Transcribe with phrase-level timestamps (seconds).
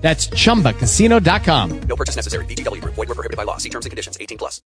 [0.00, 1.80] That's chumbacasino.com.
[1.82, 2.44] No purchase necessary.
[2.46, 2.94] VGW Group.
[2.94, 3.58] Void were prohibited by law.
[3.58, 4.18] See terms and conditions.
[4.20, 4.60] 18 plus.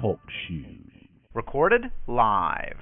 [0.00, 0.76] Talk shoes.
[1.34, 2.76] Recorded live.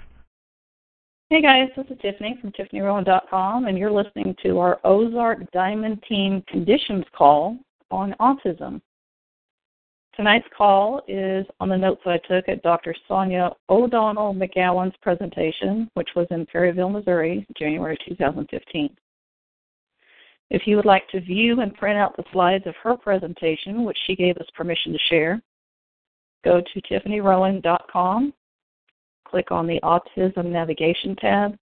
[1.31, 6.45] Hey guys, this is Tiffany from TiffanyRowan.com, and you're listening to our Ozark Diamond Team
[6.47, 7.59] Conditions call
[7.91, 8.81] on autism.
[10.17, 12.95] Tonight's call is on the notes that I took at Dr.
[13.09, 18.97] Sonia O'Donnell McGowin's presentation, which was in Perryville, Missouri, January 2015.
[20.51, 23.99] If you would like to view and print out the slides of her presentation, which
[24.07, 25.43] she gave us permission to share,
[26.45, 28.33] go to tiffanyrowan.com,
[29.27, 31.57] click on the Autism Navigation tab,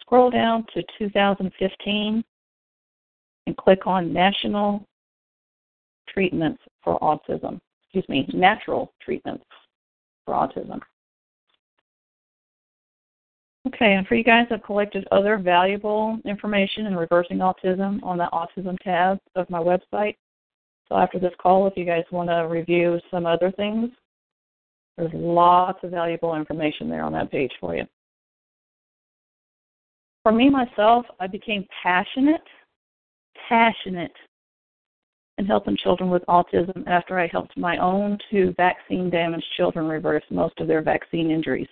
[0.00, 2.24] scroll down to 2015,
[3.46, 4.86] and click on National
[6.12, 7.60] treatments for autism.
[7.84, 9.44] Excuse me, natural treatments
[10.24, 10.80] for autism.
[13.66, 18.28] Okay, and for you guys, I've collected other valuable information in reversing autism on the
[18.32, 20.16] autism tab of my website.
[20.88, 23.90] So after this call, if you guys want to review some other things,
[24.96, 27.84] there's lots of valuable information there on that page for you.
[30.22, 32.42] For me, myself, I became passionate,
[33.48, 34.14] passionate
[35.38, 40.24] in helping children with autism after I helped my own two vaccine damaged children reverse
[40.30, 41.68] most of their vaccine injuries.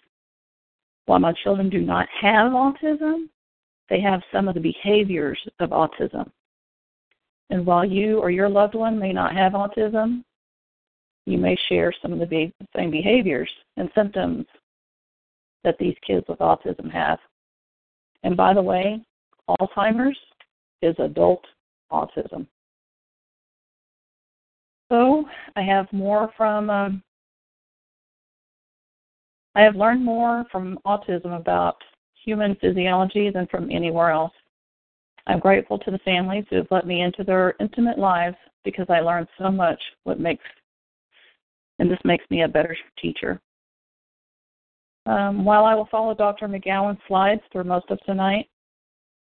[1.07, 3.29] While my children do not have autism,
[3.89, 6.31] they have some of the behaviors of autism.
[7.51, 10.25] And while you or your loved one may not have autism,
[11.27, 14.47] you may share some of the same behaviors and symptoms
[15.63, 17.19] that these kids with autism have.
[18.23, 19.01] And by the way,
[19.49, 20.19] Alzheimer's
[20.83, 21.45] is adult
[21.91, 22.47] autism.
[24.91, 25.25] So
[25.57, 27.03] I have more from, um,
[29.55, 31.77] I have learned more from autism about
[32.25, 34.33] human physiology than from anywhere else.
[35.27, 39.01] I'm grateful to the families who have let me into their intimate lives because I
[39.01, 40.45] learned so much what makes
[41.79, 43.41] and this makes me a better teacher.
[45.07, 46.47] Um, while I will follow Dr.
[46.47, 48.49] McGowin's slides through most of tonight,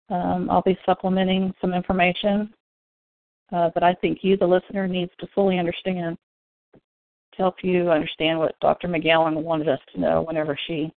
[0.09, 2.51] um, I'll be supplementing some information
[3.51, 6.17] uh, that I think you, the listener, needs to fully understand
[6.73, 8.87] to help you understand what Dr.
[8.87, 10.91] McGowin wanted us to know whenever she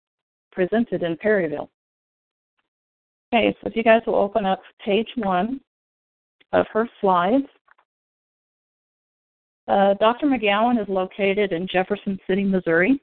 [0.52, 1.70] presented in Perryville.
[3.32, 5.60] Okay, so if you guys will open up page one
[6.54, 7.46] of her slides.
[9.66, 10.26] Uh, Dr.
[10.26, 13.00] McGowin is located in Jefferson City, Missouri.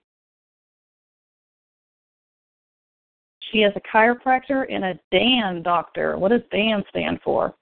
[3.52, 6.18] She is a chiropractor and a DAN doctor.
[6.18, 7.54] What does DAN stand for?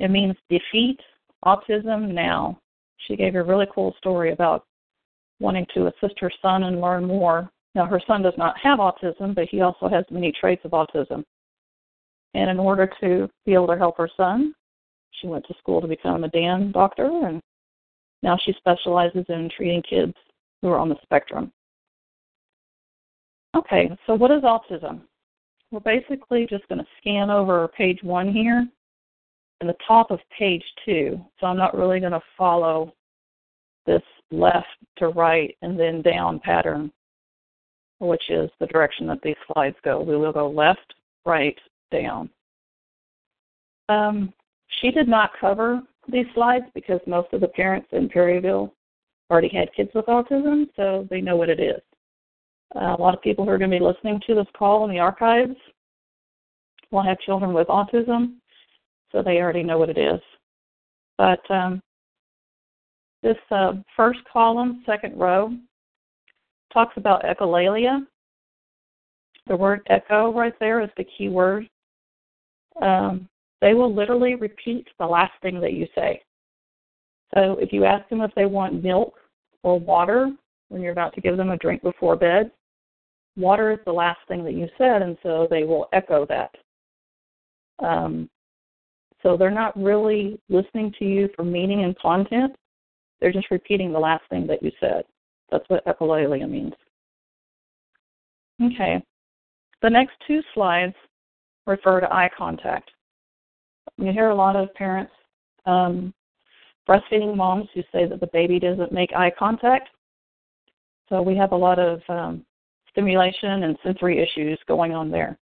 [0.00, 0.98] It means defeat
[1.44, 2.58] autism now.
[3.06, 4.64] She gave a really cool story about
[5.40, 7.50] wanting to assist her son and learn more.
[7.74, 11.22] Now, her son does not have autism, but he also has many traits of autism.
[12.34, 14.54] And in order to be able to help her son,
[15.12, 17.40] she went to school to become a DAN doctor, and
[18.22, 20.14] now she specializes in treating kids
[20.62, 21.52] who are on the spectrum.
[23.54, 25.02] Okay, so what is autism?
[25.70, 28.66] We're basically just going to scan over page one here
[29.60, 31.20] in the top of page two.
[31.38, 32.94] So I'm not really going to follow
[33.86, 34.66] this left
[34.98, 36.92] to right and then down pattern,
[37.98, 40.00] which is the direction that these slides go.
[40.00, 40.94] We will go left,
[41.24, 41.58] right,
[41.90, 42.30] down.
[43.88, 44.32] Um,
[44.80, 48.72] she did not cover these slides because most of the parents in Perryville
[49.30, 51.80] already had kids with autism, so they know what it is.
[52.76, 54.90] Uh, a lot of people who are going to be listening to this call in
[54.90, 55.56] the archives
[56.90, 58.34] will have children with autism,
[59.12, 60.20] so they already know what it is.
[61.18, 61.82] But um,
[63.22, 65.52] this uh, first column, second row,
[66.72, 68.06] talks about echolalia.
[69.46, 71.68] The word echo right there is the key word.
[72.80, 73.28] Um,
[73.60, 76.22] they will literally repeat the last thing that you say.
[77.34, 79.14] So if you ask them if they want milk
[79.62, 80.32] or water
[80.68, 82.50] when you're about to give them a drink before bed,
[83.36, 86.54] water is the last thing that you said, and so they will echo that.
[87.80, 88.28] Um,
[89.22, 92.54] so they're not really listening to you for meaning and content.
[93.20, 95.04] They're just repeating the last thing that you said.
[95.50, 96.72] That's what echolalia means.
[98.62, 99.02] Okay.
[99.82, 100.94] The next two slides
[101.66, 102.90] refer to eye contact.
[103.96, 105.12] You hear a lot of parents
[105.66, 106.14] um,
[106.88, 109.88] breastfeeding moms who say that the baby doesn't make eye contact.
[111.08, 112.44] So we have a lot of um,
[112.90, 115.38] stimulation and sensory issues going on there.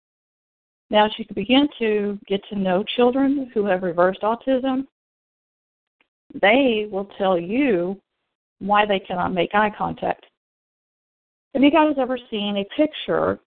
[0.90, 4.86] Now, as you begin to get to know children who have reversed autism,
[6.40, 8.00] they will tell you
[8.60, 10.26] why they cannot make eye contact.
[11.54, 13.40] Have you guys ever seen a picture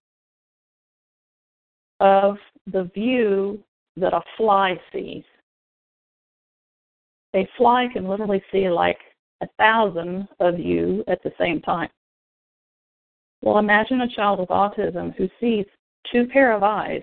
[2.00, 3.62] of the view
[3.96, 5.24] that a fly sees?
[7.34, 8.98] A fly can literally see like
[9.42, 11.88] a thousand of you at the same time.
[13.42, 15.64] Well, imagine a child with autism who sees
[16.12, 17.02] two pair of eyes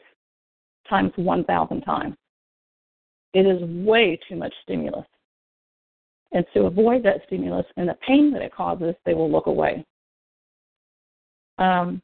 [0.90, 2.16] times 1,000 times.
[3.34, 5.06] It is way too much stimulus.
[6.32, 9.86] And to avoid that stimulus and the pain that it causes, they will look away.
[11.58, 12.02] Um,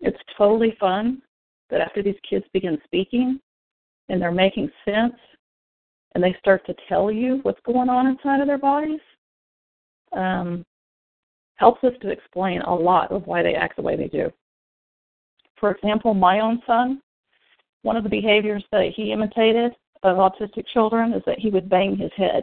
[0.00, 1.22] it's totally fun
[1.70, 3.40] that after these kids begin speaking
[4.08, 5.14] and they're making sense
[6.14, 9.00] and they start to tell you what's going on inside of their bodies,
[10.12, 10.64] um,
[11.56, 14.30] helps us to explain a lot of why they act the way they do.
[15.58, 17.00] For example, my own son,
[17.86, 19.70] one of the behaviors that he imitated
[20.02, 22.42] of autistic children is that he would bang his head.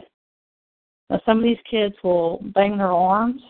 [1.10, 3.42] Now, some of these kids will bang their arms.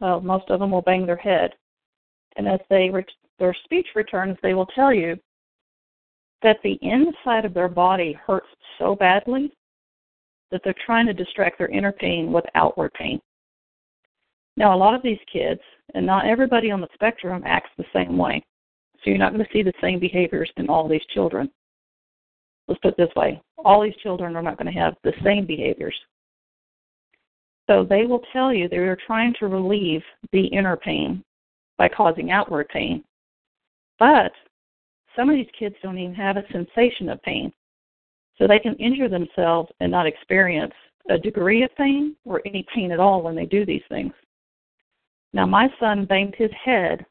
[0.00, 1.50] Uh, most of them will bang their head.
[2.36, 3.04] And as they re-
[3.40, 5.16] their speech returns, they will tell you
[6.44, 8.46] that the inside of their body hurts
[8.78, 9.52] so badly
[10.52, 13.20] that they're trying to distract their inner pain with outward pain.
[14.56, 15.60] Now, a lot of these kids,
[15.96, 18.44] and not everybody on the spectrum acts the same way.
[19.02, 21.50] So you're not going to see the same behaviors in all these children.
[22.66, 25.46] Let's put it this way all these children are not going to have the same
[25.46, 25.94] behaviors.
[27.68, 30.02] So they will tell you they are trying to relieve
[30.32, 31.22] the inner pain
[31.76, 33.04] by causing outward pain.
[33.98, 34.32] But
[35.14, 37.52] some of these kids don't even have a sensation of pain.
[38.36, 40.72] So they can injure themselves and not experience
[41.10, 44.12] a degree of pain or any pain at all when they do these things.
[45.32, 47.04] Now, my son banged his head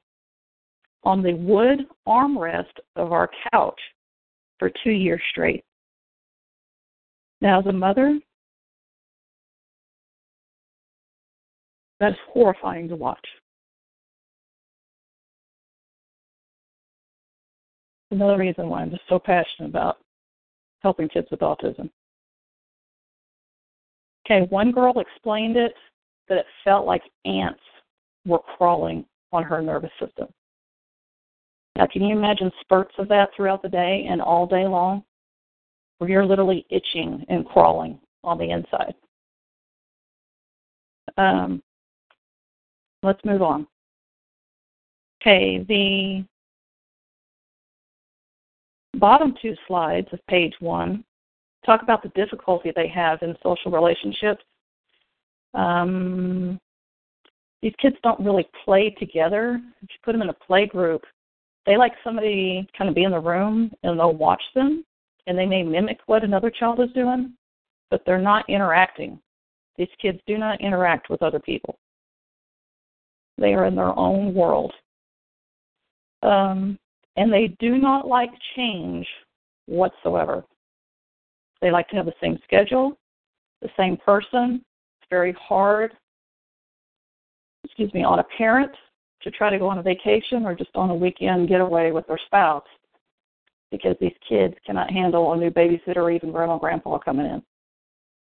[1.03, 2.65] on the wood armrest
[2.95, 3.79] of our couch
[4.59, 5.63] for two years straight.
[7.41, 8.19] Now, as a mother,
[11.99, 13.25] that's horrifying to watch.
[18.11, 19.97] Another reason why I'm just so passionate about
[20.81, 21.89] helping kids with autism.
[24.25, 25.73] Okay, one girl explained it
[26.27, 27.59] that it felt like ants
[28.25, 30.27] were crawling on her nervous system.
[31.77, 35.03] Now, can you imagine spurts of that throughout the day and all day long?
[35.99, 38.95] Where you're literally itching and crawling on the inside.
[41.17, 41.61] Um,
[43.03, 43.67] let's move on.
[45.21, 46.25] Okay, the
[48.97, 51.03] bottom two slides of page one
[51.65, 54.43] talk about the difficulty they have in social relationships.
[55.53, 56.59] Um,
[57.61, 59.59] these kids don't really play together.
[59.81, 61.03] If you put them in a play group,
[61.67, 64.83] they like somebody kind of be in the room and they'll watch them
[65.27, 67.33] and they may mimic what another child is doing,
[67.91, 69.19] but they're not interacting.
[69.77, 71.77] These kids do not interact with other people.
[73.37, 74.73] They are in their own world.
[76.23, 76.79] Um,
[77.17, 79.05] and they do not like change
[79.65, 80.45] whatsoever.
[81.61, 82.97] They like to have the same schedule,
[83.61, 84.63] the same person.
[85.01, 85.91] It's very hard,
[87.65, 88.71] excuse me, on a parent
[89.21, 92.19] to try to go on a vacation or just on a weekend getaway with their
[92.25, 92.63] spouse
[93.71, 97.41] because these kids cannot handle a new babysitter or even grandma and grandpa coming in.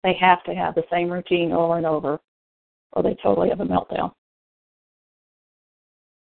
[0.03, 2.19] They have to have the same routine over and over
[2.93, 4.11] or they totally have a meltdown.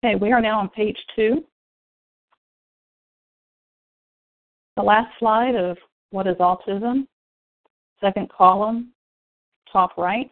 [0.03, 1.43] Okay, we are now on page two.
[4.75, 5.77] The last slide of
[6.11, 7.07] what is autism,
[8.01, 8.91] second column,
[9.71, 10.29] top right.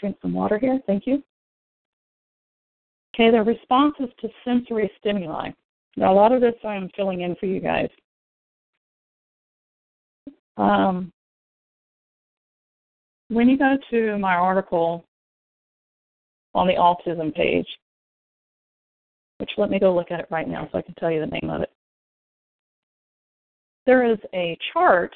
[0.00, 1.22] Drink some water here, thank you.
[3.14, 5.50] Okay, the responses to sensory stimuli.
[5.96, 7.88] Now, a lot of this I'm filling in for you guys.
[10.56, 11.12] Um,
[13.28, 15.04] when you go to my article
[16.54, 17.66] on the autism page,
[19.38, 21.26] which let me go look at it right now so I can tell you the
[21.26, 21.70] name of it.
[23.86, 25.14] There is a chart,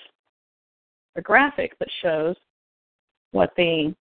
[1.17, 2.37] a graphic that shows
[3.33, 3.95] what the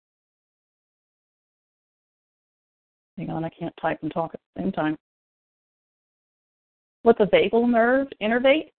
[3.21, 4.97] hang on, I can't type and talk at the same time.
[7.03, 8.71] What the vagal nerve innervates.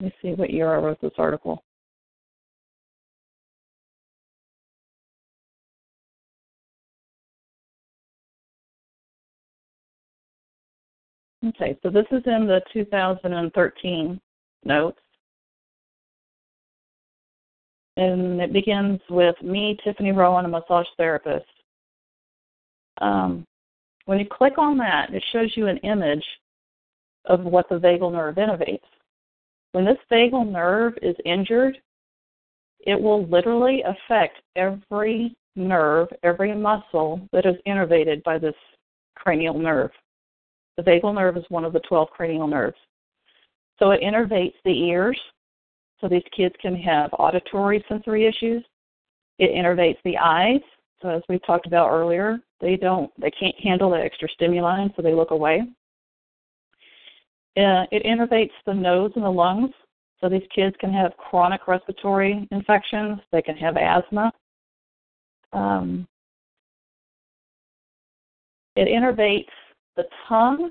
[0.00, 1.64] Let me see what year I wrote this article.
[11.44, 14.20] Okay, so this is in the 2013
[14.64, 15.00] notes.
[17.98, 21.44] And it begins with me, Tiffany Rowan, a massage therapist.
[23.00, 23.44] Um,
[24.04, 26.24] when you click on that, it shows you an image
[27.24, 28.78] of what the vagal nerve innervates.
[29.72, 31.76] When this vagal nerve is injured,
[32.86, 38.54] it will literally affect every nerve, every muscle that is innervated by this
[39.16, 39.90] cranial nerve.
[40.76, 42.78] The vagal nerve is one of the 12 cranial nerves.
[43.80, 45.18] So it innervates the ears,
[46.00, 48.64] so these kids can have auditory sensory issues.
[49.38, 50.60] It innervates the eyes,
[51.00, 55.02] so as we talked about earlier, they don't, they can't handle the extra stimuli, so
[55.02, 55.62] they look away.
[57.56, 59.70] Uh, it innervates the nose and the lungs,
[60.20, 63.20] so these kids can have chronic respiratory infections.
[63.30, 64.32] They can have asthma.
[65.52, 66.06] Um,
[68.76, 69.48] it innervates
[69.96, 70.70] the tongue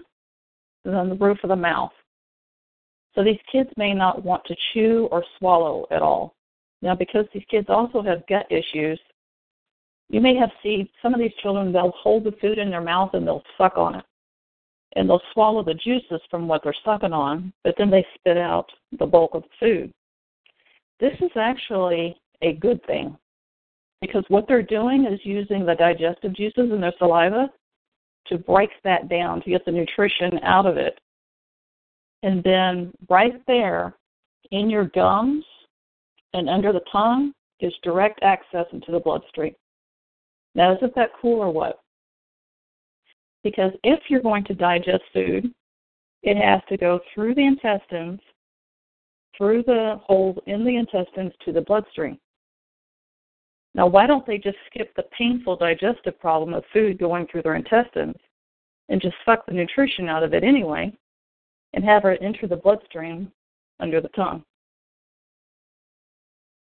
[0.86, 1.92] and then the roof of the mouth.
[3.18, 6.36] So these kids may not want to chew or swallow at all.
[6.84, 9.00] Now, because these kids also have gut issues,
[10.10, 13.10] you may have seen some of these children, they'll hold the food in their mouth
[13.14, 14.06] and they'll suck on it.
[14.96, 18.70] And they'll swallow the juices from what they're sucking on, but then they spit out
[19.00, 19.94] the bulk of the food.
[21.00, 23.18] This is actually a good thing
[24.00, 27.50] because what they're doing is using the digestive juices in their saliva
[28.28, 31.00] to break that down to get the nutrition out of it.
[32.24, 33.96] And then right there
[34.52, 35.46] in your gums
[36.34, 39.54] and under the tongue is direct access into the bloodstream.
[40.56, 41.80] Now, isn't that cool or what?
[43.44, 45.54] Because if you're going to digest food,
[46.24, 48.20] it has to go through the intestines,
[49.38, 52.18] through the hole in the intestines to the bloodstream.
[53.76, 57.56] Now, why don't they just skip the painful digestive problem of food going through their
[57.56, 58.16] intestines
[58.90, 60.92] and just suck the nutrition out of it anyway
[61.74, 63.32] and have it enter the bloodstream
[63.80, 64.44] under the tongue?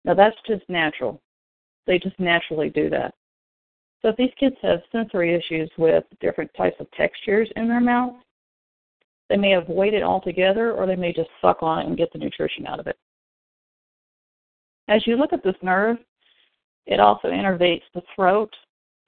[0.06, 1.22] Now, that's just natural.
[1.88, 3.14] They just naturally do that.
[4.02, 8.16] So, if these kids have sensory issues with different types of textures in their mouth,
[9.30, 12.20] they may avoid it altogether or they may just suck on it and get the
[12.20, 12.98] nutrition out of it.
[14.90, 15.98] As you look at this nerve,
[16.86, 18.54] it also innervates the throat.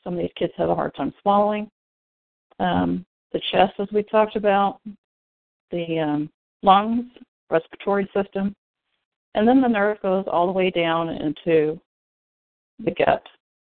[0.03, 1.69] Some of these kids have a hard time swallowing.
[2.59, 4.79] Um, the chest, as we talked about,
[5.71, 6.29] the um,
[6.63, 7.05] lungs,
[7.49, 8.53] respiratory system,
[9.35, 11.79] and then the nerve goes all the way down into
[12.83, 13.25] the gut,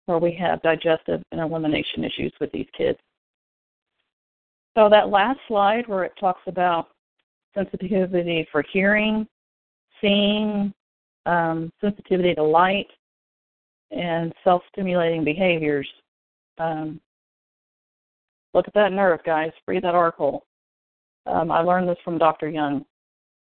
[0.06, 3.00] where we have digestive and elimination issues with these kids.
[4.78, 6.90] So that last slide where it talks about
[7.54, 9.26] sensitivity for hearing,
[10.02, 10.74] seeing,
[11.26, 12.88] um, sensitivity to light,
[13.92, 15.88] and self stimulating behaviors.
[16.58, 17.00] Um,
[18.54, 19.52] look at that nerve, guys.
[19.68, 20.46] Read that article.
[21.26, 22.50] Um, I learned this from Dr.
[22.50, 22.86] Young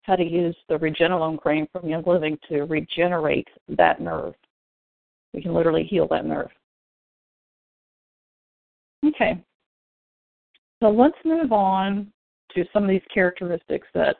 [0.05, 4.36] how to use the Regenolone cream from Young Living to regenerate that nerve.
[5.34, 6.50] We can literally heal that nerve.
[9.05, 9.44] Okay.
[10.82, 12.12] So let's move on
[12.53, 14.17] to some of these characteristics that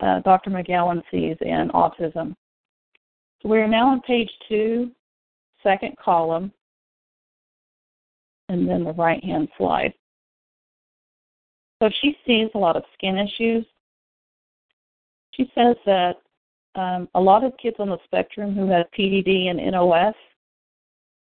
[0.00, 0.50] uh, Dr.
[0.50, 2.34] McGowin sees in autism.
[3.42, 4.90] So we are now on page two,
[5.62, 6.52] second column,
[8.48, 9.94] and then the right hand slide.
[11.80, 13.64] So she sees a lot of skin issues.
[15.32, 16.16] She says that
[16.74, 20.14] um, a lot of kids on the spectrum who have PDD and NOS,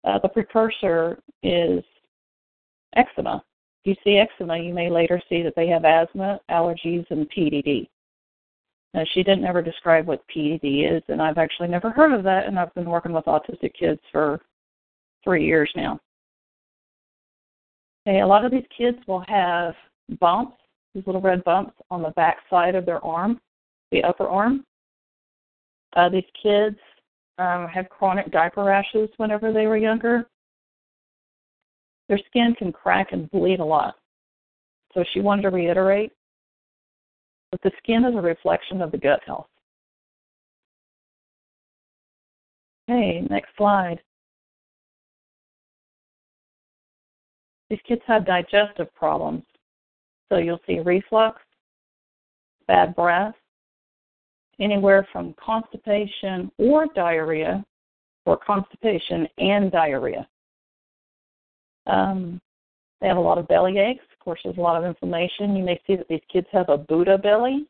[0.04, 1.82] uh, the precursor is
[2.94, 3.42] eczema.
[3.84, 7.88] If you see eczema, you may later see that they have asthma, allergies, and PDD.
[8.94, 12.46] Now, she didn't ever describe what PDD is, and I've actually never heard of that,
[12.46, 14.40] and I've been working with autistic kids for
[15.22, 16.00] three years now.
[18.06, 19.74] Okay, a lot of these kids will have
[20.20, 20.56] bumps,
[20.94, 23.40] these little red bumps on the back side of their arm,
[23.92, 24.64] the upper arm.
[25.94, 26.76] Uh, these kids
[27.38, 30.26] um, have chronic diaper rashes whenever they were younger.
[32.08, 33.94] Their skin can crack and bleed a lot.
[34.94, 36.12] So she wanted to reiterate
[37.52, 39.48] that the skin is a reflection of the gut health.
[42.88, 44.00] Okay, next slide.
[47.68, 49.42] These kids have digestive problems.
[50.28, 51.40] So you'll see reflux,
[52.66, 53.34] bad breath,
[54.60, 57.64] anywhere from constipation or diarrhea,
[58.24, 60.26] or constipation and diarrhea.
[61.86, 62.40] Um,
[63.00, 64.04] they have a lot of belly aches.
[64.12, 65.54] Of course, there's a lot of inflammation.
[65.54, 67.66] You may see that these kids have a Buddha belly,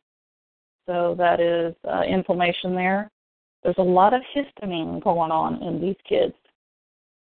[0.87, 3.11] so that is uh, inflammation there.
[3.63, 6.35] There's a lot of histamine going on in these kids.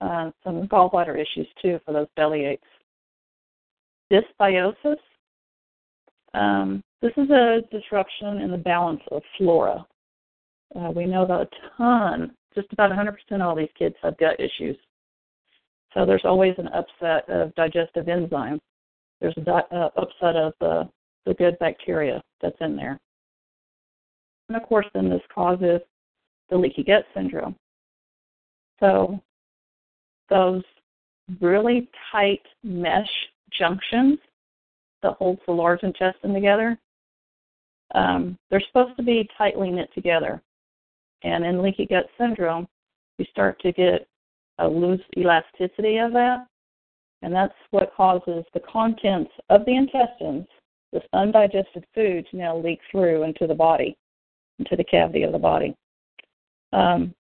[0.01, 2.67] Uh, some gallbladder issues too for those belly aches.
[4.11, 4.97] Dysbiosis,
[6.35, 9.87] Um, this is a disruption in the balance of flora.
[10.77, 14.39] Uh, we know that a ton, just about 100% of all these kids have gut
[14.39, 14.77] issues.
[15.95, 18.61] So there's always an upset of digestive enzymes.
[19.21, 20.89] There's an uh, upset of the,
[21.27, 22.99] the good bacteria that's in there.
[24.49, 25.81] And of course, then this causes
[26.49, 27.57] the leaky gut syndrome.
[28.79, 29.21] So
[30.29, 30.63] those
[31.41, 33.11] really tight mesh
[33.59, 34.19] junctions
[35.03, 36.79] that holds the large intestine together,
[37.95, 40.43] um, they're supposed to be tightly knit together.
[41.23, 42.69] And in leaky gut syndrome,
[43.19, 44.07] you start to get
[44.59, 46.47] a loose elasticity of that,
[47.23, 50.47] and that's what causes the contents of the intestines,
[50.93, 53.97] this undigested food, to now leak through into the body,
[54.59, 55.75] into the cavity of the body.
[56.73, 57.15] Um,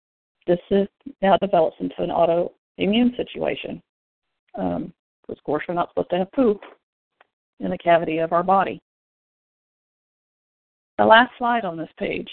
[0.47, 0.89] this is
[1.21, 3.83] now develops into an autoimmune situation.
[4.59, 4.93] Um,
[5.29, 6.61] of course we're not supposed to have poop
[7.61, 8.81] in the cavity of our body.
[10.99, 12.29] The last slide on this page.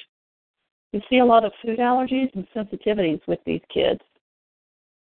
[0.93, 4.01] You see a lot of food allergies and sensitivities with these kids.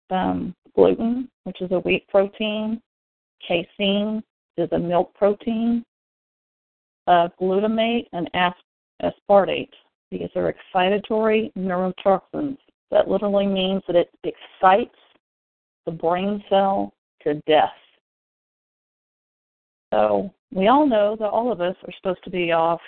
[0.10, 2.82] Um, gluten, which is a wheat protein,
[3.48, 4.24] casein
[4.58, 5.84] is a milk protein,
[7.08, 8.29] uh, glutamate and
[9.01, 9.70] aspartate.
[10.12, 12.58] These are excitatory neurotoxins.
[12.91, 14.96] That literally means that it excites
[15.86, 17.74] the brain cell to death.
[19.96, 22.82] So we all know that all of us are supposed to be off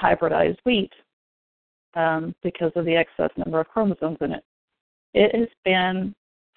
[0.00, 0.92] hybridized wheat
[1.94, 4.44] um, because of the excess number of chromosomes in it.
[5.14, 6.14] It has been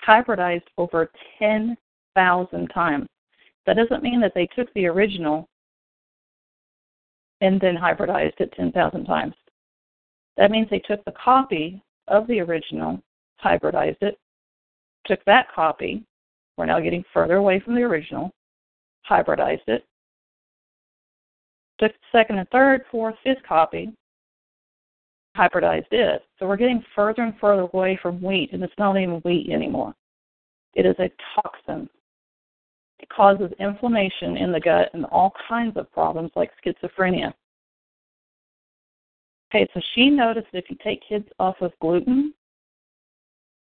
[0.08, 3.08] hybridized over 10,000 times.
[3.66, 5.50] That doesn't mean that they took the original
[7.42, 9.34] and then hybridized it 10,000 times.
[10.38, 13.02] That means they took the copy of the original,
[13.44, 14.20] hybridized it,
[15.08, 16.04] took that copy,
[16.56, 18.32] we're now getting further away from the original,
[19.10, 19.86] hybridized it,
[21.80, 23.94] took the second and third, fourth, fifth copy,
[25.38, 26.24] hybridized it.
[26.40, 29.94] So we're getting further and further away from wheat, and it's not even wheat anymore.
[30.74, 31.90] It is a toxin.
[33.00, 37.34] It causes inflammation in the gut and all kinds of problems like schizophrenia.
[39.53, 42.34] Okay, so she noticed that if you take kids off of gluten,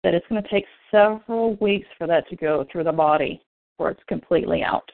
[0.03, 3.43] that it's going to take several weeks for that to go through the body
[3.77, 4.91] where it's completely out.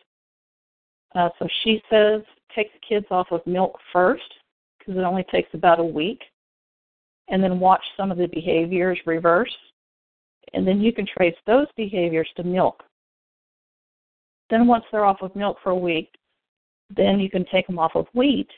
[1.14, 2.22] Uh, so she says
[2.55, 4.22] take the kids off of milk first
[4.79, 6.20] because it only takes about a week,
[7.29, 9.55] and then watch some of the behaviors reverse,
[10.53, 12.83] and then you can trace those behaviors to milk.
[14.50, 16.11] Then once they're off of milk for a week,
[16.94, 18.50] then you can take them off of wheat,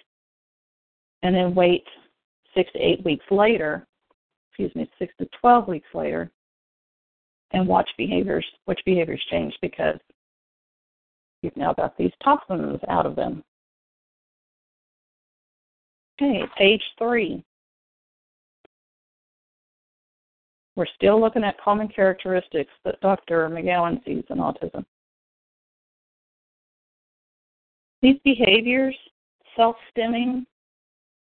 [1.23, 1.85] and then wait
[2.55, 3.87] six to eight weeks later,
[4.51, 6.31] excuse me, six to 12 weeks later,
[7.53, 9.99] and watch behaviors, which behaviors change because
[11.47, 13.43] you've now got these toxins out of them.
[16.21, 17.45] Okay, page three.
[20.75, 23.49] We're still looking at common characteristics that Dr.
[23.49, 24.85] McGowin sees in autism.
[28.03, 28.95] These behaviors,
[29.57, 30.45] self-stimming,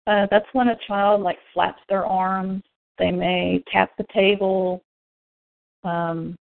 [0.07, 2.63] uh, that's when a child like flaps their arms.
[2.99, 4.83] They may tap the table,
[5.85, 6.37] um,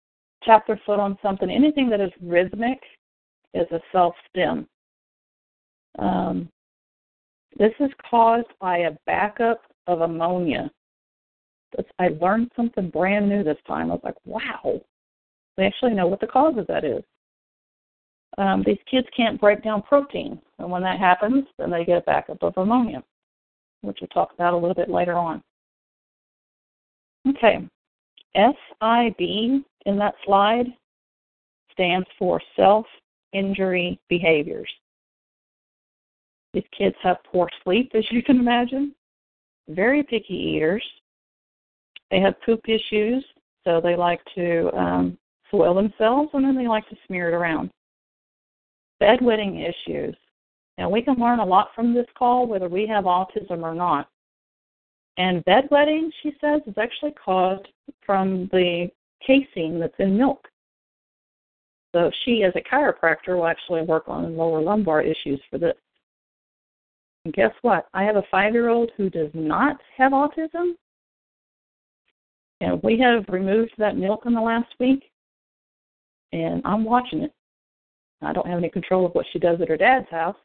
[0.42, 1.50] tap their foot on something.
[1.50, 2.80] Anything that is rhythmic
[3.54, 4.66] is a self-stim.
[5.98, 6.48] Um,
[7.58, 10.70] this is caused by a backup of ammonia.
[11.98, 13.90] I learned something brand new this time.
[13.90, 14.80] I was like, wow,
[15.56, 17.02] they actually know what the cause of that is.
[18.38, 22.02] Um, these kids can't break down protein, and when that happens, then they get a
[22.02, 23.02] backup of ammonia
[23.82, 25.42] which we'll talk about a little bit later on.
[27.28, 27.66] Okay,
[28.34, 30.66] SIB in that slide
[31.72, 32.86] stands for self
[33.32, 34.70] injury behaviors.
[36.52, 38.94] These kids have poor sleep, as you can imagine,
[39.68, 40.84] very picky eaters.
[42.10, 43.24] They have poop issues,
[43.64, 45.18] so they like to um,
[45.50, 47.70] soil themselves and then they like to smear it around.
[49.00, 50.16] Bedwetting issues.
[50.76, 54.08] Now, we can learn a lot from this call, whether we have autism or not.
[55.18, 57.68] And bedwetting, she says, is actually caused
[58.04, 58.88] from the
[59.24, 60.48] casein that's in milk.
[61.92, 65.74] So she, as a chiropractor, will actually work on lower lumbar issues for this.
[67.24, 67.87] And guess what?
[67.92, 70.72] I have a five year old who does not have autism.
[72.61, 75.05] And we have removed that milk in the last week.
[76.33, 77.33] And I'm watching it.
[78.22, 80.37] I don't have any control of what she does at her dad's house.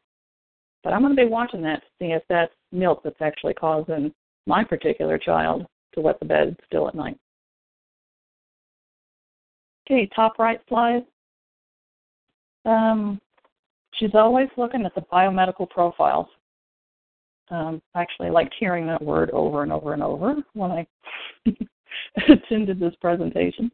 [0.84, 4.14] But I'm going to be watching that to see if that's milk that's actually causing
[4.48, 7.18] my particular child to wet the bed still at night.
[9.86, 11.06] Okay, top right slide.
[12.65, 13.21] Um,
[13.93, 16.28] she's always looking at the biomedical profiles.
[17.49, 20.88] Um, I actually liked hearing that word over and over and over when I
[22.28, 23.71] attended this presentation,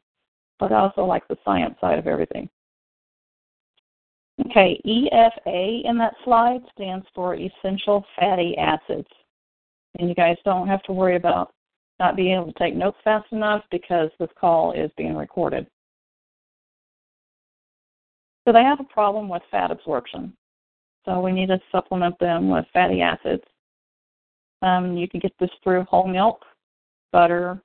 [0.60, 2.50] but I also like the science side of everything.
[4.48, 9.08] Okay, EFA in that slide stands for essential fatty acids.
[10.00, 11.54] And you guys don't have to worry about
[12.00, 15.68] not being able to take notes fast enough because this call is being recorded.
[18.46, 20.34] So they have a problem with fat absorption.
[21.06, 23.44] So we need to supplement them with fatty acids.
[24.62, 26.44] Um, you can get this through whole milk,
[27.12, 27.62] butter,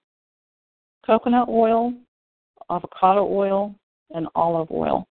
[1.04, 1.92] coconut oil,
[2.70, 3.74] avocado oil,
[4.14, 5.06] and olive oil.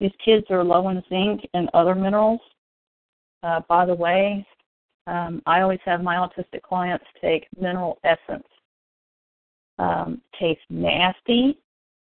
[0.00, 2.40] These kids are low in zinc and other minerals.
[3.42, 4.46] Uh, by the way,
[5.06, 8.46] um, I always have my autistic clients take mineral essence.
[9.78, 11.58] Um, tastes nasty,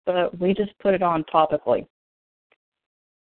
[0.05, 1.85] but we just put it on topically.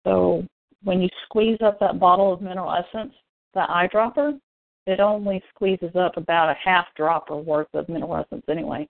[0.07, 0.45] So
[0.85, 3.13] when you squeeze up that bottle of mineral essence,
[3.55, 4.39] the eyedropper,
[4.87, 8.89] it only squeezes up about a half dropper worth of mineral essence anyway.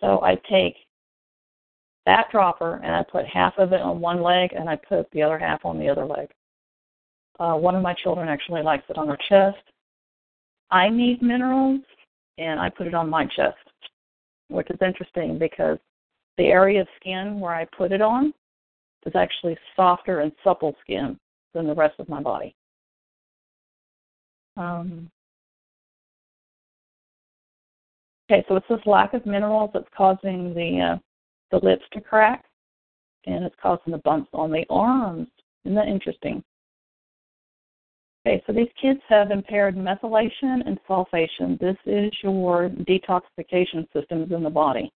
[0.00, 0.76] So I take
[2.06, 5.22] that dropper and I put half of it on one leg and I put the
[5.22, 6.28] other half on the other leg.
[7.40, 9.58] Uh, one of my children actually likes it on her chest.
[10.70, 11.80] I need minerals
[12.38, 13.56] and I put it on my chest,
[14.48, 15.78] which is interesting because
[16.36, 18.32] the area of skin where I put it on
[19.06, 21.18] is actually softer and supple skin
[21.54, 22.54] than the rest of my body.
[24.56, 25.10] Um,
[28.30, 30.98] okay, so it's this lack of minerals that's causing the uh,
[31.50, 32.44] the lips to crack,
[33.26, 35.28] and it's causing the bumps on the arms.
[35.64, 36.42] Isn't that interesting?
[38.26, 41.58] Okay, so these kids have impaired methylation and sulfation.
[41.58, 44.92] This is your detoxification systems in the body.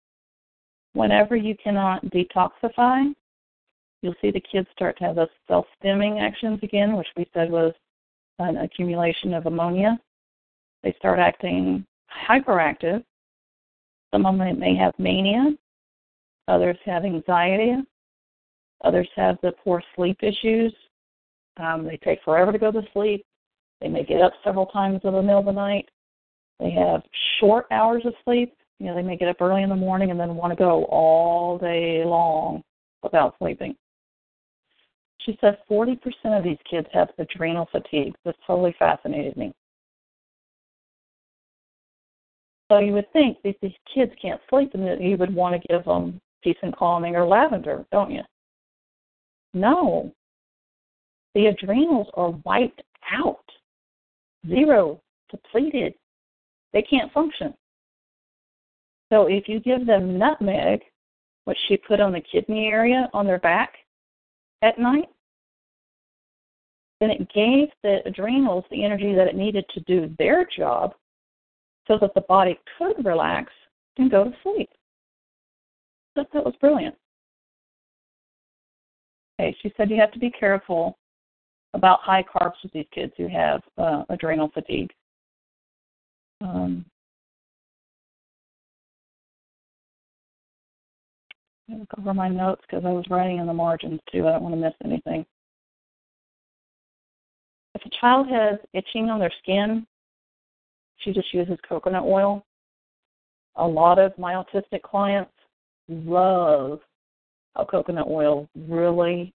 [0.94, 3.14] Whenever you cannot detoxify,
[4.02, 7.72] you'll see the kids start to have those self-stimming actions again, which we said was
[8.38, 9.98] an accumulation of ammonia.
[10.82, 11.84] They start acting
[12.28, 13.04] hyperactive.
[14.12, 15.54] Some of them may have mania,
[16.50, 17.76] Others have anxiety.
[18.82, 20.74] Others have the poor sleep issues.
[21.58, 23.24] Um, they take forever to go to sleep.
[23.80, 25.88] They may get up several times in the middle of the night.
[26.58, 27.02] They have
[27.38, 28.56] short hours of sleep.
[28.80, 30.84] You know, they may get up early in the morning and then want to go
[30.86, 32.62] all day long
[33.02, 33.76] without sleeping.
[35.24, 38.14] She says 40% of these kids have adrenal fatigue.
[38.24, 39.52] This totally fascinated me.
[42.70, 45.68] So you would think these, these kids can't sleep and that you would want to
[45.68, 48.22] give them peace and calming or lavender, don't you?
[49.52, 50.12] No.
[51.34, 53.44] The adrenals are wiped out.
[54.48, 55.94] Zero, depleted.
[56.72, 57.54] They can't function.
[59.12, 60.80] So if you give them nutmeg,
[61.44, 63.74] which she put on the kidney area on their back
[64.62, 65.08] at night,
[67.00, 70.94] then it gave the adrenals the energy that it needed to do their job
[71.88, 73.52] so that the body could relax
[73.96, 74.68] and go to sleep
[76.14, 76.94] thought that was brilliant.
[79.40, 80.98] Okay, she said you have to be careful
[81.74, 84.90] about high carbs with these kids who have uh, adrenal fatigue.
[86.42, 86.84] Um,
[91.78, 94.26] look over my notes because I was writing in the margins too.
[94.26, 95.24] I don't want to miss anything.
[97.74, 99.86] If a child has itching on their skin,
[100.98, 102.44] she just uses coconut oil.
[103.56, 105.32] A lot of my autistic clients
[105.88, 106.80] love
[107.54, 109.32] how coconut oil really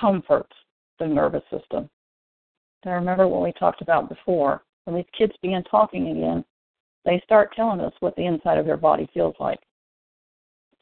[0.00, 0.52] comforts
[0.98, 1.88] the nervous system.
[2.86, 4.62] I remember what we talked about before.
[4.84, 6.44] When these kids begin talking again,
[7.04, 9.60] they start telling us what the inside of their body feels like.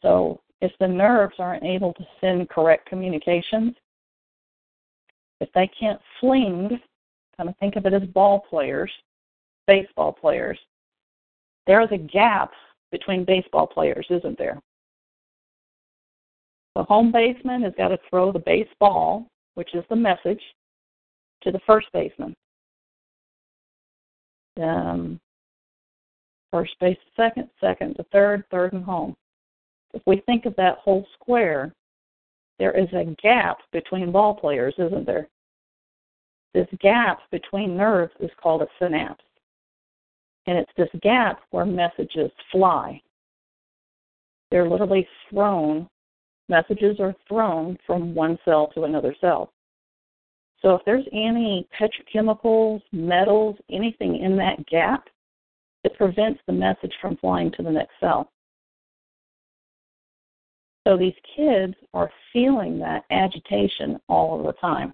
[0.03, 3.75] So if the nerves aren't able to send correct communications,
[5.41, 6.81] if they can't fling,
[7.37, 8.91] kind of think of it as ball players,
[9.67, 10.59] baseball players,
[11.67, 12.53] there's a gap
[12.91, 14.61] between baseball players, isn't there?
[16.75, 20.41] The home baseman has got to throw the baseball, which is the message,
[21.43, 22.35] to the first baseman.
[24.61, 25.21] Um,
[26.51, 29.17] first base second, second to third, third and home.
[29.95, 31.75] If we think of that whole square,
[32.59, 35.29] there is a gap between ball players, isn't there?
[36.55, 39.25] This gap between nerves is called a synapse.
[40.47, 43.01] And it's this gap where messages fly.
[44.51, 45.89] They're literally thrown,
[46.49, 49.53] messages are thrown from one cell to another cell.
[50.61, 55.05] So if there's any petrochemicals, metals, anything in that gap,
[55.85, 58.31] it prevents the message from flying to the next cell.
[60.87, 64.93] So these kids are feeling that agitation all of the time.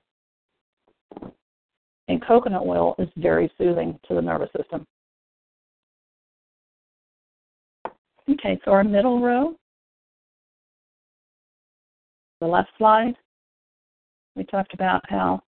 [2.08, 4.86] And coconut oil is very soothing to the nervous system.
[8.30, 9.54] Okay, so our middle row,
[12.40, 13.14] the left slide,
[14.36, 15.42] we talked about how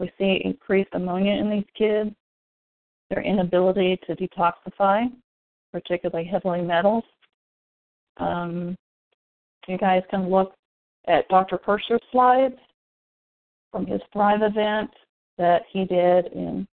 [0.00, 2.10] we see increased ammonia in these kids,
[3.10, 5.10] their inability to detoxify,
[5.72, 7.04] particularly heavily metals.
[8.16, 8.76] Um,
[9.68, 10.54] you guys can look
[11.06, 11.58] at Dr.
[11.58, 12.58] Purser's slides
[13.70, 14.90] from his Thrive event
[15.38, 16.66] that he did in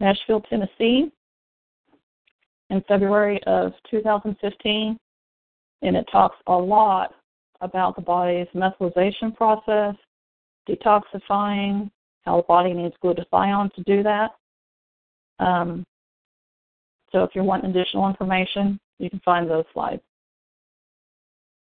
[0.00, 1.10] Nashville, Tennessee
[2.70, 4.98] in February of 2015.
[5.82, 7.14] And it talks a lot
[7.60, 9.94] about the body's methylation process,
[10.68, 11.90] detoxifying,
[12.22, 14.32] how the body needs glutathione to do that.
[15.38, 15.84] Um,
[17.10, 20.02] so if you want additional information, you can find those slides.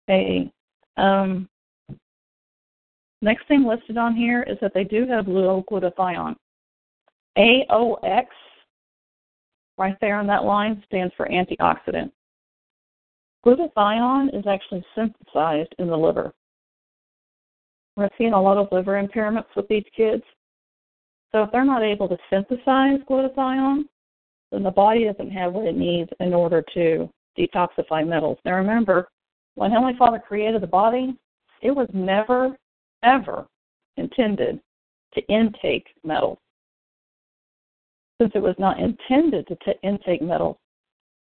[0.09, 0.51] Okay.
[0.95, 1.49] Um,
[3.21, 6.35] next thing listed on here is that they do have glutathione.
[7.37, 8.25] AOX,
[9.77, 12.11] right there on that line, stands for antioxidant.
[13.45, 16.33] Glutathione is actually synthesized in the liver.
[17.95, 20.23] We're seeing a lot of liver impairments with these kids.
[21.31, 23.83] So if they're not able to synthesize glutathione,
[24.51, 28.37] then the body doesn't have what it needs in order to detoxify metals.
[28.45, 29.09] Now remember,
[29.57, 31.17] when Heavenly Father created the body,
[31.63, 32.55] it was never,
[33.01, 33.47] ever
[33.97, 34.59] intended
[35.15, 36.37] to intake metals.
[38.21, 40.57] Since it was not intended to t- intake metals,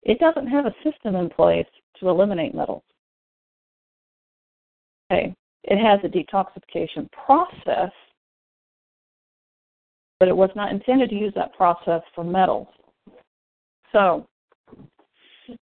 [0.03, 1.67] it doesn't have a system in place
[2.01, 2.83] to eliminate metals.
[5.13, 7.93] Okay, it has a detoxification process,
[10.19, 12.67] but it was not intended to use that process for metals.
[13.93, 14.27] So,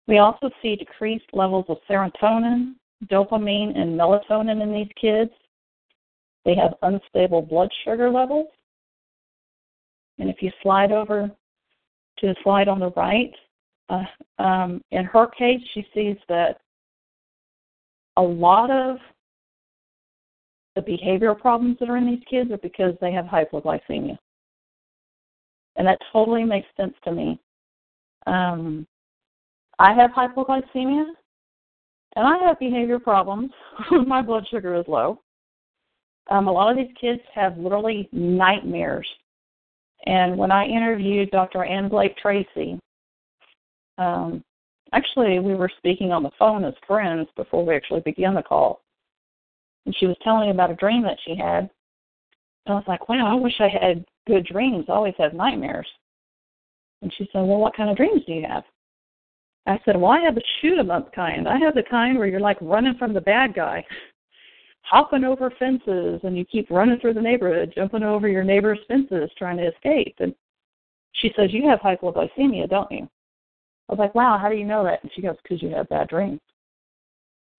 [0.07, 2.75] we also see decreased levels of serotonin,
[3.07, 5.31] dopamine, and melatonin in these kids.
[6.45, 8.49] They have unstable blood sugar levels.
[10.19, 11.31] And if you slide over
[12.19, 13.33] to the slide on the right,
[13.89, 16.61] uh, um, in her case, she sees that
[18.17, 18.99] a lot of
[20.75, 24.17] the behavioral problems that are in these kids are because they have hypoglycemia.
[25.77, 27.41] And that totally makes sense to me.
[28.27, 28.87] Um,
[29.79, 31.05] I have hypoglycemia,
[32.17, 33.51] and I have behavior problems
[34.07, 35.21] my blood sugar is low.
[36.31, 39.07] Um, a lot of these kids have literally nightmares.
[40.07, 41.65] And when I interviewed Dr.
[41.65, 42.79] Ann Blake Tracy,
[43.99, 44.43] um,
[44.93, 48.83] actually, we were speaking on the phone as friends before we actually began the call.
[49.87, 51.71] And she was telling me about a dream that she had.
[52.67, 54.87] And I was like, wow, I wish I had good dreams.
[54.89, 55.89] I always have nightmares.
[57.03, 58.63] And she said, well, what kind of dreams do you have?
[59.67, 61.49] I said, well, I have the shoot 'em up kind.
[61.49, 63.85] I have the kind where you're like running from the bad guy,
[64.83, 69.31] hopping over fences, and you keep running through the neighborhood, jumping over your neighbor's fences,
[69.39, 70.17] trying to escape.
[70.19, 70.35] And
[71.13, 73.09] she says, you have hypoglycemia, don't you?
[73.89, 75.03] I was like, wow, how do you know that?
[75.03, 76.41] And she goes, because you have bad dreams.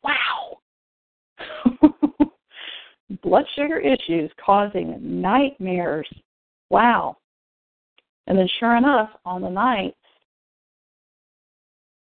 [0.04, 0.58] Wow.
[3.22, 6.08] Blood sugar issues causing nightmares.
[6.70, 7.18] Wow.
[8.28, 9.98] And then, sure enough, on the nights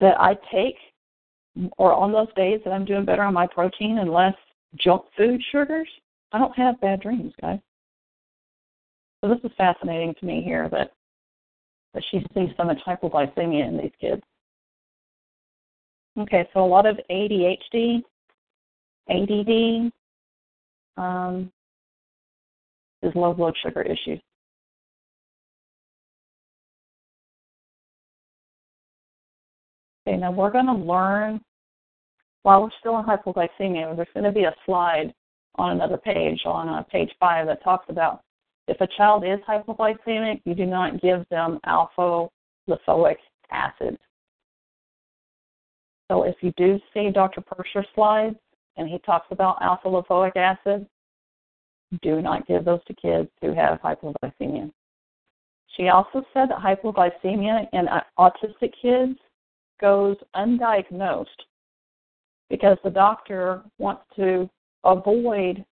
[0.02, 0.76] that I take,
[1.78, 4.36] or on those days that I'm doing better on my protein and less
[4.76, 5.88] junk food sugars,
[6.32, 7.60] I don't have bad dreams, guys.
[9.22, 10.92] So this is fascinating to me here that
[11.94, 14.22] that she sees so much hypoglycemia in these kids.
[16.18, 18.02] Okay, so a lot of ADHD,
[19.10, 19.92] ADD,
[20.98, 21.52] um,
[23.04, 24.22] is low blood sugar issues.
[30.17, 31.41] Now we're going to learn
[32.43, 33.95] while we're still in hypoglycemia.
[33.95, 35.13] There's going to be a slide
[35.56, 38.21] on another page, on uh, page five, that talks about
[38.67, 42.28] if a child is hypoglycemic, you do not give them alpha
[42.69, 43.17] lipoic
[43.52, 43.97] acid.
[46.10, 47.41] So if you do see Dr.
[47.41, 48.36] Purser's slides
[48.78, 50.86] and he talks about alpha lipoic acid,
[52.02, 54.71] do not give those to kids who have hypoglycemia.
[55.76, 57.88] She also said that hypoglycemia in
[58.19, 59.17] autistic kids
[59.82, 61.26] goes undiagnosed
[62.50, 64.50] because the doctor wants to
[64.84, 65.65] avoid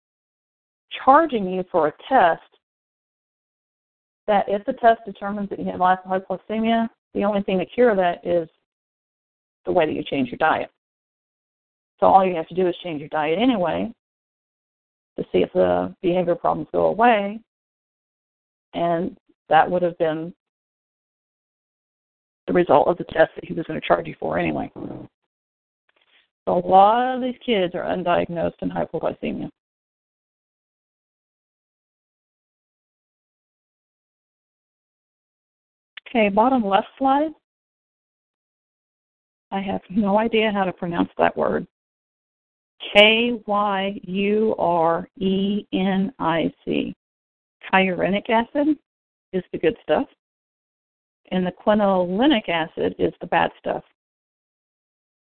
[1.03, 2.41] charging you for a test
[4.27, 8.25] that if the test determines that you have hypoglycemia, the only thing to cure that
[8.25, 8.47] is
[9.65, 10.69] the way that you change your diet.
[11.99, 13.91] So all you have to do is change your diet anyway
[15.17, 17.39] to see if the behavior problems go away.
[18.73, 19.17] And
[19.49, 20.33] that would have been
[22.47, 24.71] the result of the test that he was going to charge you for anyway.
[24.75, 25.07] So
[26.47, 29.49] a lot of these kids are undiagnosed in hypoglycemia.
[36.09, 37.31] Okay, bottom left slide.
[39.51, 41.67] I have no idea how to pronounce that word.
[42.93, 46.93] K Y U R E N I C.
[47.73, 48.77] Kyurenic acid
[49.33, 50.07] is the good stuff,
[51.31, 53.83] and the quinolinic acid is the bad stuff.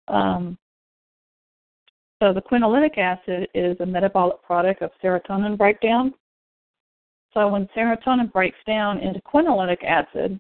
[0.08, 0.58] Um,
[2.22, 6.14] so the quinolinic acid is a metabolic product of serotonin breakdown.
[7.34, 10.40] So when serotonin breaks down into quinolinic acid,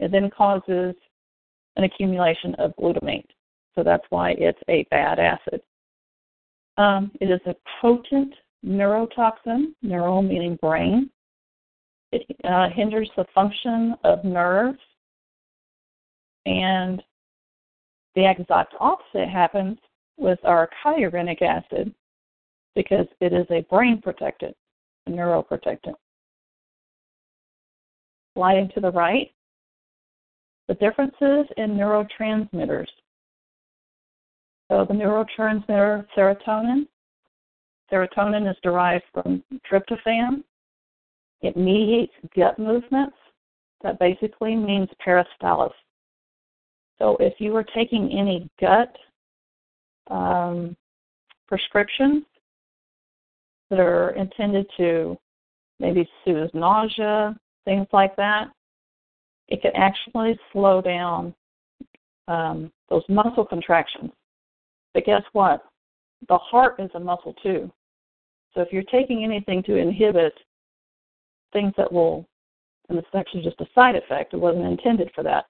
[0.00, 0.94] it then causes
[1.76, 3.26] an accumulation of glutamate.
[3.74, 5.60] So that's why it's a bad acid.
[6.76, 11.10] Um, it is a potent neurotoxin, neuro meaning brain.
[12.14, 14.78] It uh, hinders the function of nerves.
[16.46, 17.02] And
[18.14, 19.78] the exact opposite happens
[20.16, 21.92] with our kynurenic acid
[22.76, 24.56] because it is a brain protectant,
[25.08, 25.94] a neuroprotectant.
[28.36, 29.32] Sliding to the right,
[30.68, 32.86] the differences in neurotransmitters.
[34.70, 36.86] So the neurotransmitter serotonin.
[37.92, 40.44] Serotonin is derived from tryptophan.
[41.44, 43.16] It mediates gut movements.
[43.82, 45.72] That basically means peristalsis.
[46.98, 48.96] So if you were taking any gut
[50.10, 50.74] um,
[51.46, 52.24] prescriptions
[53.68, 55.18] that are intended to
[55.80, 58.48] maybe soothe nausea, things like that,
[59.48, 61.34] it can actually slow down
[62.26, 64.12] um, those muscle contractions.
[64.94, 65.62] But guess what?
[66.28, 67.70] The heart is a muscle too.
[68.54, 70.32] So if you're taking anything to inhibit
[71.54, 72.26] things that will,
[72.90, 75.46] and it's actually just a side effect, it wasn't intended for that,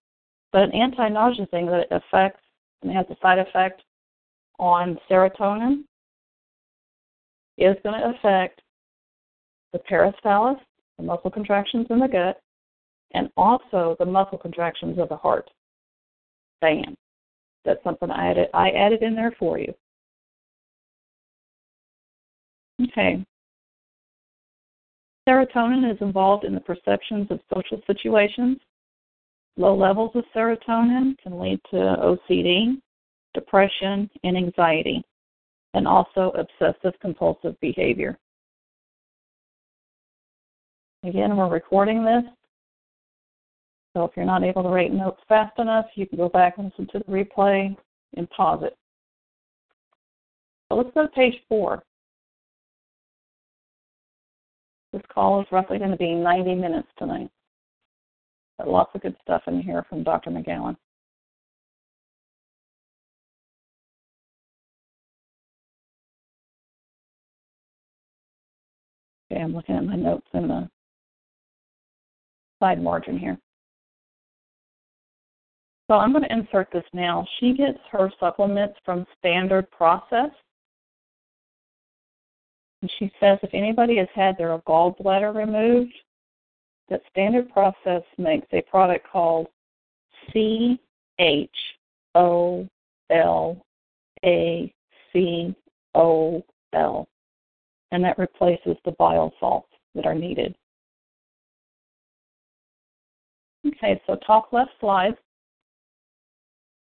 [0.53, 2.41] but an anti nausea thing that affects
[2.83, 3.83] and has a side effect
[4.61, 5.83] on serotonin
[7.59, 8.61] is going to affect
[9.73, 10.61] the peristalsis,
[10.99, 12.41] the muscle contractions in the gut,
[13.13, 15.51] and also the muscle contractions of the heart.
[16.61, 16.95] Bam.
[17.65, 19.75] That's something I added I added in there for you.
[22.83, 23.25] Okay.
[25.29, 28.59] Serotonin is involved in the perceptions of social situations.
[29.57, 32.81] Low levels of serotonin can lead to OCD,
[33.33, 35.03] depression, and anxiety,
[35.75, 38.19] and also obsessive compulsive behavior.
[41.05, 42.25] Again, we're recording this
[43.95, 46.67] so if you're not able to write notes fast enough, you can go back and
[46.67, 47.75] listen to the replay
[48.17, 48.77] and pause it.
[50.71, 51.85] Let's go to page four.
[54.95, 57.29] This call is roughly going to be 90 minutes tonight.
[58.59, 60.31] Got lots of good stuff in here from Dr.
[60.31, 60.77] McGowin.
[69.33, 70.71] Okay, I'm looking at my notes in the
[72.63, 73.37] side margin here.
[75.91, 77.27] So I'm going to insert this now.
[77.41, 80.31] She gets her supplements from Standard Process.
[82.85, 85.95] And she says if anybody has had their gallbladder removed,
[86.91, 89.47] that Standard Process makes a product called
[90.31, 90.79] C
[91.19, 91.49] H
[92.15, 92.69] O
[93.09, 93.65] L
[94.23, 94.71] A
[95.15, 95.57] C
[95.95, 96.45] O
[96.75, 97.09] L.
[97.91, 100.55] And that replaces the bile salts that are needed.
[103.67, 105.17] Okay, so top left slide.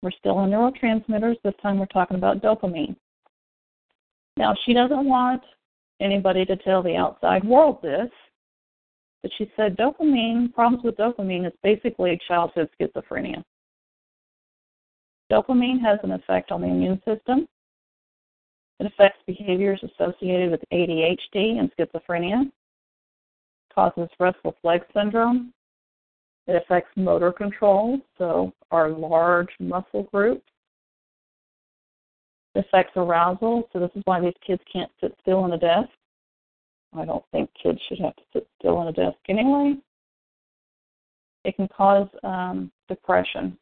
[0.03, 1.37] We're still on neurotransmitters.
[1.43, 2.95] This time we're talking about dopamine.
[4.37, 5.43] Now, she doesn't want
[6.01, 8.11] anybody to tell the outside world this,
[9.23, 13.43] but she said dopamine, problems with dopamine is basically childhood schizophrenia.
[15.31, 17.47] Dopamine has an effect on the immune system.
[18.81, 22.51] It affects behaviors associated with ADHD and schizophrenia,
[23.75, 25.53] causes restless leg syndrome,
[26.49, 30.49] it affects motor control, so our large muscle groups.
[32.55, 35.91] Affects arousal, so this is why these kids can't sit still on a desk.
[36.97, 39.75] I don't think kids should have to sit still on a desk anyway.
[41.45, 43.57] It can cause um, depression.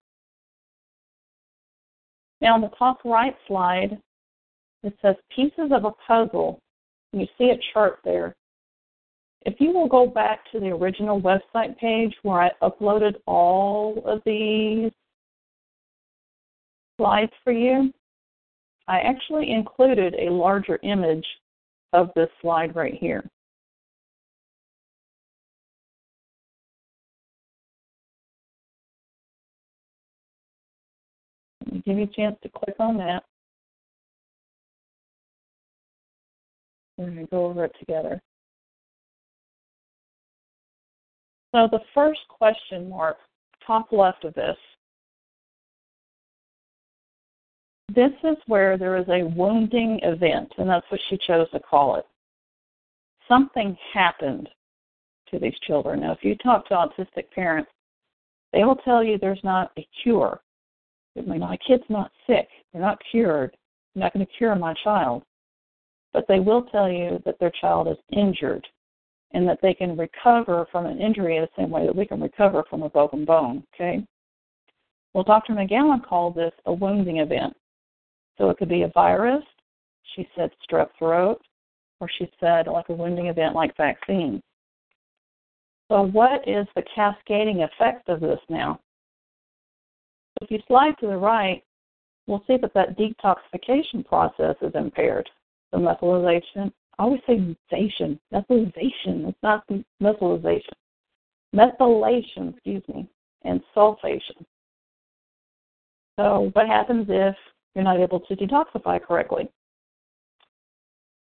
[2.40, 3.98] Now, on the top right slide,
[4.82, 6.60] it says pieces of a puzzle.
[7.12, 8.34] You see a chart there.
[9.42, 14.20] If you will go back to the original website page where I uploaded all of
[14.26, 14.90] these
[16.98, 17.92] slides for you,
[18.88, 21.26] I actually included a larger image
[21.92, 23.28] of this slide right here.
[31.86, 33.22] give you a chance to click on that.
[36.96, 38.20] We're going to go over it together.
[41.54, 43.18] So the first question mark,
[43.66, 44.56] top left of this,
[47.94, 51.96] this is where there is a wounding event, and that's what she chose to call
[51.96, 52.04] it.
[53.28, 54.48] Something happened
[55.30, 56.00] to these children.
[56.00, 57.70] Now, if you talk to autistic parents,
[58.52, 60.40] they will tell you there's not a cure.
[61.14, 62.48] My kid's not sick.
[62.72, 63.56] They're not cured.
[63.94, 65.22] I'm not going to cure my child.
[66.12, 68.66] But they will tell you that their child is injured
[69.32, 72.64] and that they can recover from an injury the same way that we can recover
[72.68, 73.64] from a broken bone.
[73.74, 74.04] Okay?
[75.12, 75.54] Well, Dr.
[75.54, 77.54] McGowin called this a wounding event.
[78.38, 79.44] So it could be a virus,
[80.14, 81.40] she said strep throat,
[82.00, 84.42] or she said like a wounding event like vaccine.
[85.88, 88.80] So, what is the cascading effect of this now?
[90.40, 91.62] If you slide to the right,
[92.26, 95.28] we'll see that that detoxification process is impaired.
[95.72, 97.38] The methylation, I always say
[97.72, 99.64] methylation, methylation, it's not
[100.02, 100.62] methylization.
[101.54, 103.08] Methylation, excuse me,
[103.44, 104.44] and sulfation.
[106.18, 107.36] So, what happens if
[107.76, 109.48] you're not able to detoxify correctly?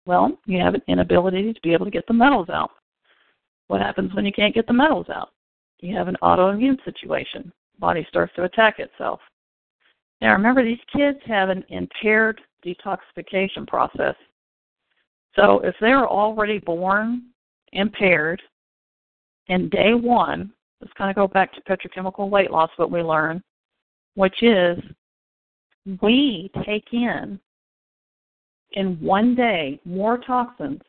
[0.06, 2.70] Well, you have an inability to be able to get the metals out.
[3.68, 5.30] What happens when you can't get the metals out?
[5.80, 7.52] You have an autoimmune situation.
[7.80, 9.20] Body starts to attack itself.
[10.22, 14.16] Now remember, these kids have an impaired detoxification process.
[15.36, 17.24] So if they're already born
[17.72, 18.42] impaired,
[19.48, 23.42] in day one, let's kind of go back to petrochemical weight loss, what we learn,
[24.14, 24.78] which is
[26.02, 27.40] we take in
[28.74, 30.82] in one day more toxins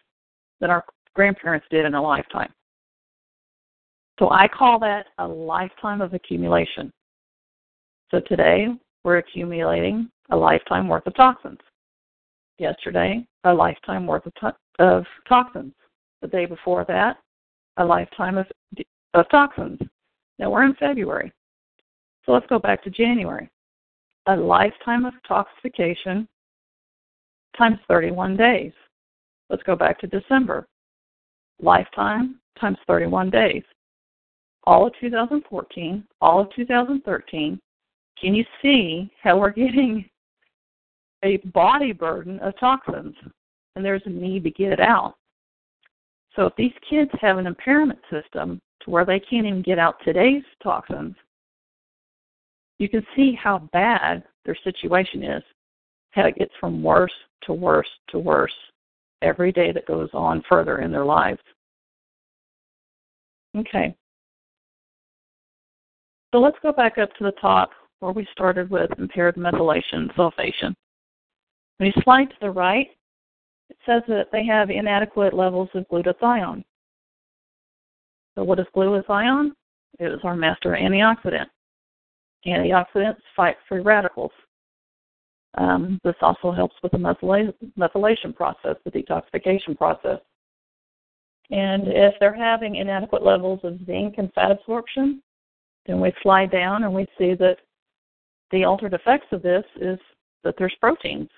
[0.60, 0.84] than our
[1.14, 2.52] grandparents did in a lifetime.
[4.18, 6.92] So I call that a lifetime of accumulation.
[8.10, 8.68] So today
[9.02, 11.58] we're accumulating a lifetime worth of toxins.
[12.58, 15.72] Yesterday, a lifetime worth of, to- of toxins.
[16.22, 17.18] The day before that,
[17.76, 18.46] a lifetime of,
[19.14, 19.80] of toxins.
[20.38, 21.32] Now we're in February.
[22.24, 23.50] So let's go back to January.
[24.26, 26.26] A lifetime of toxification
[27.56, 28.72] times 31 days.
[29.50, 30.66] Let's go back to December.
[31.60, 33.62] Lifetime times 31 days
[34.66, 37.60] all of 2014, all of 2013,
[38.20, 40.08] can you see how we're getting
[41.24, 43.14] a body burden of toxins
[43.76, 45.14] and there's a need to get it out?
[46.34, 49.96] So if these kids have an impairment system to where they can't even get out
[50.04, 51.14] today's toxins,
[52.78, 55.42] you can see how bad their situation is,
[56.10, 57.12] how it gets from worse
[57.42, 58.52] to worse to worse
[59.22, 61.40] every day that goes on further in their lives.
[63.56, 63.94] Okay,
[66.34, 67.70] so let's go back up to the top
[68.00, 70.74] where we started with impaired methylation sulfation.
[71.76, 72.88] When you slide to the right,
[73.70, 76.64] it says that they have inadequate levels of glutathione.
[78.34, 79.52] So what is glutathione?
[80.00, 81.46] It is our master antioxidant.
[82.46, 84.32] Antioxidants fight free radicals.
[85.56, 90.18] Um, this also helps with the methylation process, the detoxification process.
[91.50, 95.22] And if they're having inadequate levels of zinc and fat absorption,
[95.86, 97.58] then we slide down and we see that
[98.50, 99.98] the altered effects of this is
[100.42, 101.28] that there's proteins.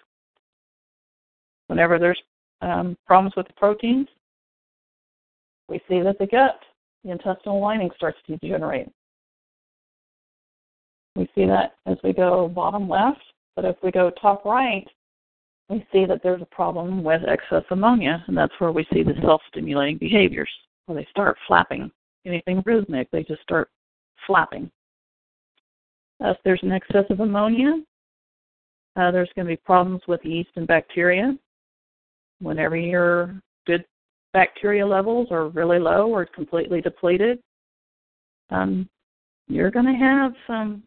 [1.66, 2.20] Whenever there's
[2.62, 4.08] um, problems with the proteins,
[5.68, 6.60] we see that the gut,
[7.04, 8.88] the intestinal lining starts to degenerate.
[11.16, 13.22] We see that as we go bottom left,
[13.54, 14.86] but if we go top right,
[15.70, 19.14] we see that there's a problem with excess ammonia, and that's where we see the
[19.22, 20.50] self-stimulating behaviors,
[20.84, 21.90] where they start flapping.
[22.26, 23.70] Anything rhythmic, they just start
[24.26, 24.70] flapping.
[26.22, 27.80] Uh, if there's an excess of ammonia,
[28.96, 31.36] uh, there's going to be problems with yeast and bacteria.
[32.40, 33.84] Whenever your good
[34.34, 37.38] bacteria levels are really low or completely depleted,
[38.50, 38.88] um,
[39.48, 40.82] you're going to have some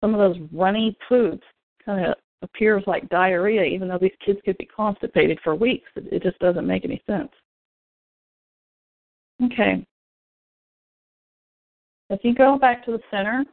[0.00, 1.44] some of those runny poops
[1.84, 5.88] kind of appears like diarrhea, even though these kids could be constipated for weeks.
[5.96, 7.30] It, it just doesn't make any sense.
[9.44, 9.86] Okay,
[12.10, 13.44] if you go back to the center,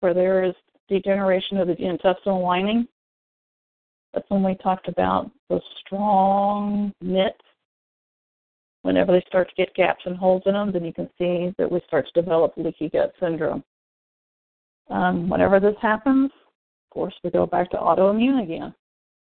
[0.00, 0.54] where there is
[0.88, 2.86] degeneration of the intestinal lining,
[4.14, 7.36] that's when we talked about the strong knits.
[8.82, 11.70] Whenever they start to get gaps and holes in them, then you can see that
[11.70, 13.62] we start to develop leaky gut syndrome.
[14.90, 18.74] Um, whenever this happens, of course, we go back to autoimmune again.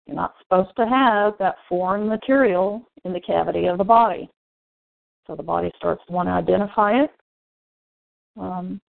[0.06, 4.30] You're not supposed to have that foreign material in the cavity of the body.
[5.26, 7.10] So the body starts to want to identify it,
[8.38, 8.80] um,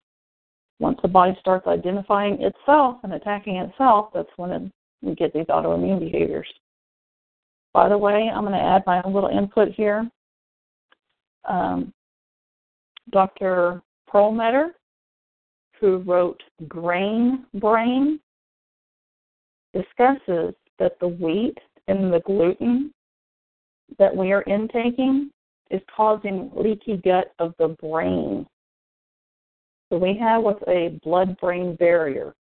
[0.78, 5.46] once the body starts identifying itself and attacking itself, that's when it, we get these
[5.46, 6.48] autoimmune behaviors.
[7.72, 10.10] By the way, I'm going to add my own little input here.
[11.48, 11.92] Um,
[13.10, 13.82] Dr.
[14.08, 14.74] Perlmutter,
[15.80, 18.20] who wrote Grain Brain,
[19.74, 21.56] discusses that the wheat
[21.88, 22.92] and the gluten
[23.98, 25.30] that we are intaking
[25.70, 28.46] is causing leaky gut of the brain.
[29.90, 32.34] So we have what's a blood brain barrier,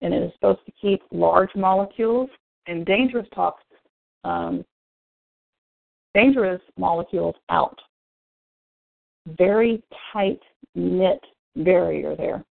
[0.00, 2.30] and it is supposed to keep large molecules
[2.66, 3.80] and dangerous toxins,
[4.24, 4.64] um,
[6.14, 7.78] dangerous molecules out.
[9.26, 9.82] Very
[10.12, 10.40] tight
[10.74, 11.20] knit
[11.56, 12.44] barrier there.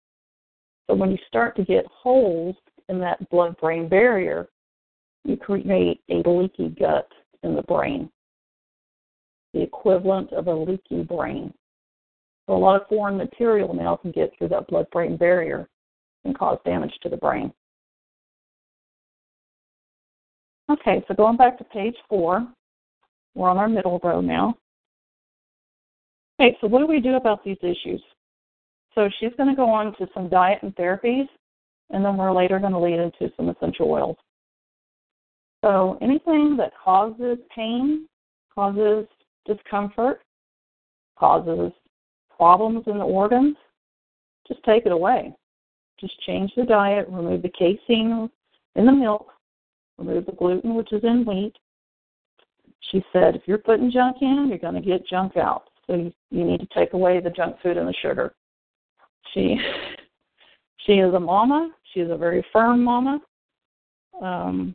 [0.88, 2.56] So when you start to get holes
[2.88, 4.48] in that blood brain barrier,
[5.24, 7.08] you create a leaky gut
[7.42, 8.10] in the brain,
[9.52, 11.52] the equivalent of a leaky brain.
[12.46, 15.68] So a lot of foreign material now can get through that blood brain barrier
[16.24, 17.52] and cause damage to the brain.
[20.70, 22.46] Okay, so going back to page four,
[23.34, 24.54] we're on our middle row now.
[26.40, 28.02] Okay, so what do we do about these issues?
[28.98, 31.28] So she's going to go on to some diet and therapies,
[31.90, 34.16] and then we're later going to lead into some essential oils.
[35.64, 38.08] So anything that causes pain,
[38.52, 39.06] causes
[39.46, 40.22] discomfort,
[41.16, 41.70] causes
[42.36, 43.56] problems in the organs,
[44.48, 45.32] just take it away.
[46.00, 48.28] Just change the diet, remove the casein
[48.74, 49.28] in the milk,
[49.96, 51.54] remove the gluten, which is in wheat.
[52.90, 55.68] She said, if you're putting junk in, you're going to get junk out.
[55.86, 58.34] So you, you need to take away the junk food and the sugar.
[59.34, 59.56] She
[60.86, 61.70] she is a mama.
[61.92, 63.20] She is a very firm mama.
[64.22, 64.74] Um,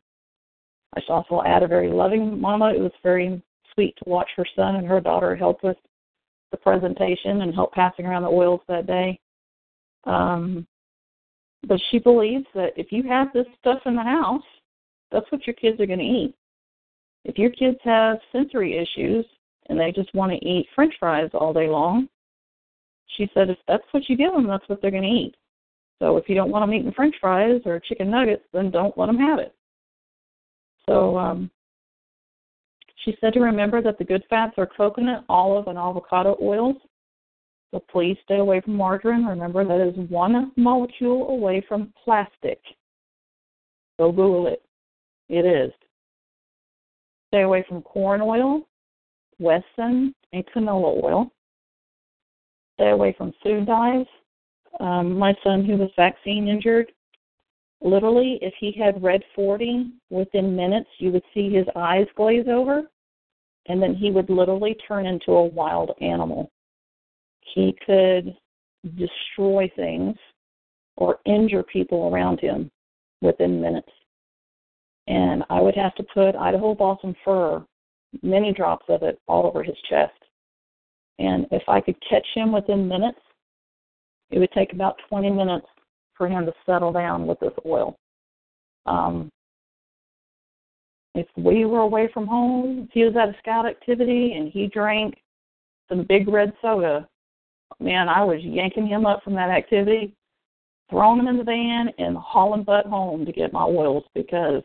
[0.95, 2.73] I should also add a very loving mama.
[2.73, 3.41] It was very
[3.73, 5.77] sweet to watch her son and her daughter help with
[6.51, 9.19] the presentation and help passing around the oils that day.
[10.03, 10.67] Um,
[11.67, 14.43] but she believes that if you have this stuff in the house,
[15.11, 16.35] that's what your kids are going to eat.
[17.25, 19.25] If your kids have sensory issues
[19.69, 22.09] and they just want to eat french fries all day long,
[23.17, 25.35] she said if that's what you give them, that's what they're going to eat.
[25.99, 29.05] So if you don't want them eating french fries or chicken nuggets, then don't let
[29.05, 29.55] them have it.
[30.87, 31.49] So um,
[33.03, 36.75] she said to remember that the good fats are coconut, olive, and avocado oils.
[37.71, 39.25] So please stay away from margarine.
[39.25, 42.59] Remember that is one molecule away from plastic.
[43.97, 44.61] Go Google it.
[45.29, 45.71] It is.
[47.29, 48.67] Stay away from corn oil,
[49.39, 51.31] Wesson, and canola oil.
[52.75, 54.05] Stay away from food dyes.
[54.79, 56.91] Um, my son, who was vaccine injured,
[57.81, 62.83] literally, if he had red 40, within minutes you would see his eyes glaze over,
[63.67, 66.51] and then he would literally turn into a wild animal.
[67.53, 68.35] He could
[68.97, 70.15] destroy things
[70.97, 72.71] or injure people around him
[73.21, 73.89] within minutes.
[75.07, 77.63] And I would have to put Idaho balsam fir,
[78.21, 80.13] many drops of it, all over his chest.
[81.19, 83.19] And if I could catch him within minutes,
[84.31, 85.67] it would take about 20 minutes
[86.15, 87.97] for him to settle down with this oil.
[88.85, 89.29] Um,
[91.15, 94.67] if we were away from home, if he was at a scout activity and he
[94.67, 95.15] drank
[95.87, 97.07] some big red soda,
[97.79, 100.15] man, I was yanking him up from that activity,
[100.89, 104.63] throwing him in the van, and hauling butt home to get my oils because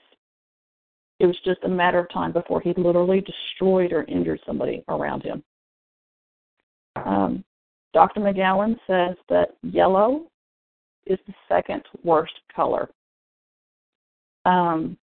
[1.20, 5.22] it was just a matter of time before he literally destroyed or injured somebody around
[5.22, 5.42] him.
[7.06, 7.44] Um,
[7.94, 8.20] Dr.
[8.20, 10.26] McGowin says that yellow
[11.06, 12.88] is the second worst color.
[14.44, 14.96] Um,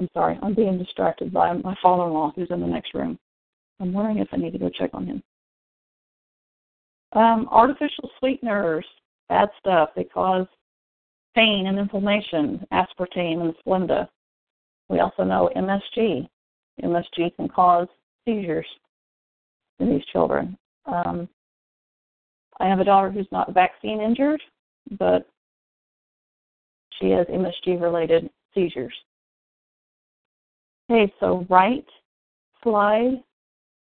[0.00, 3.18] I'm sorry, I'm being distracted by my father in law who's in the next room.
[3.80, 5.22] I'm wondering if I need to go check on him.
[7.12, 8.84] Um, artificial sweeteners,
[9.28, 9.90] bad stuff.
[9.96, 10.46] They cause
[11.34, 14.08] pain and inflammation, aspartame and Splenda.
[14.88, 16.28] We also know MSG.
[16.82, 17.88] MSG can cause
[18.24, 18.66] seizures
[19.80, 20.56] in these children.
[20.86, 21.28] Um,
[22.60, 24.42] I have a daughter who's not vaccine injured,
[24.98, 25.28] but
[26.98, 28.94] she has MSG related seizures.
[30.90, 31.84] Okay, so right
[32.62, 33.22] slide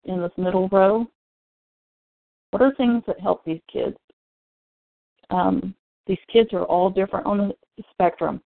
[0.06, 1.08] in this middle row.
[2.52, 3.98] What are things that help these kids?
[5.30, 5.74] Um,
[6.06, 7.38] these kids are all different on
[7.78, 8.42] the spectrum,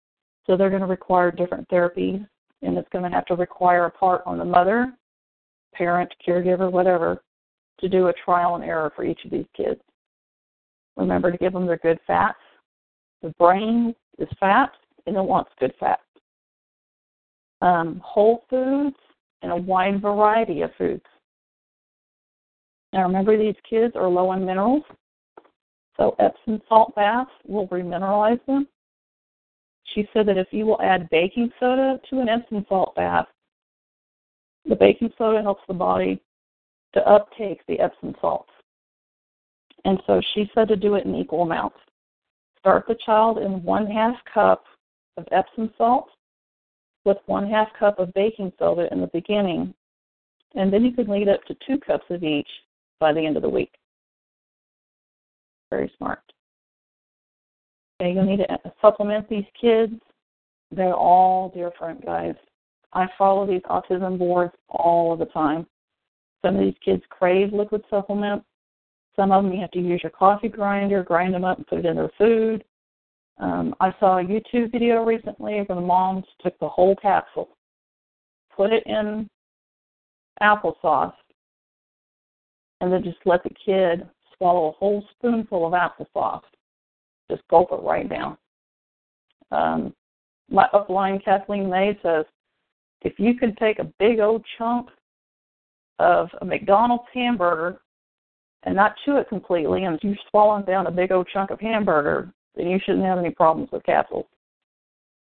[0.46, 2.28] so they're going to require different therapies,
[2.62, 4.94] and it's going to have to require a part on the mother,
[5.74, 7.24] parent, caregiver, whatever,
[7.80, 9.80] to do a trial and error for each of these kids.
[10.96, 12.40] Remember to give them their good fats.
[13.22, 14.72] The brain is fat
[15.06, 16.02] and it wants good fats.
[17.62, 18.96] Um, whole foods
[19.42, 21.04] and a wide variety of foods.
[22.94, 24.84] Now remember these kids are low in minerals,
[25.98, 28.68] so Epsom salt baths will remineralize them.
[29.94, 33.28] She said that if you will add baking soda to an Epsom salt bath,
[34.66, 36.22] the baking soda helps the body
[36.94, 38.52] to uptake the Epsom salts.
[39.86, 41.78] And so she said to do it in equal amounts.
[42.60, 44.66] Start the child in one half cup
[45.16, 46.10] of Epsom salt
[47.06, 49.74] with one half cup of baking soda in the beginning,
[50.56, 52.50] and then you can lead up to two cups of each
[53.00, 53.72] by the end of the week.
[55.70, 56.20] Very smart.
[58.00, 59.94] Okay, you'll need to supplement these kids.
[60.72, 62.36] They're all different, guys.
[62.94, 65.66] I follow these autism boards all of the time.
[66.46, 68.46] Some of these kids crave liquid supplements.
[69.16, 71.80] Some of them you have to use your coffee grinder, grind them up, and put
[71.80, 72.64] it in their food.
[73.40, 77.50] Um, I saw a YouTube video recently where the moms took the whole capsule,
[78.56, 79.28] put it in
[80.42, 81.14] applesauce,
[82.82, 86.42] and then just let the kid swallow a whole spoonful of applesauce.
[87.30, 88.38] Just gulp it right down.
[89.52, 89.94] Um,
[90.50, 92.26] my upline Kathleen May says,
[93.02, 94.90] if you can take a big old chunk
[96.00, 97.80] of a McDonald's hamburger
[98.64, 102.32] and not chew it completely, and you're swallowing down a big old chunk of hamburger,
[102.56, 104.26] then you shouldn't have any problems with capsules.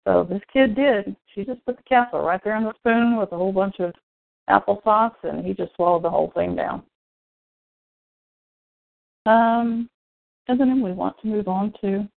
[0.06, 1.16] So this kid did.
[1.34, 3.92] She just put the capsule right there in the spoon with a whole bunch of
[4.48, 6.82] applesauce, and he just swallowed the whole thing down.
[9.26, 9.90] Um,
[10.48, 12.08] and then we want to move on to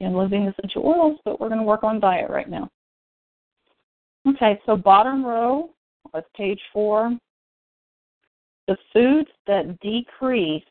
[0.00, 2.68] know, living essential oils, but we're going to work on diet right now.
[4.28, 5.70] Okay, so bottom row
[6.12, 7.16] of page four,
[8.66, 10.62] the foods that decrease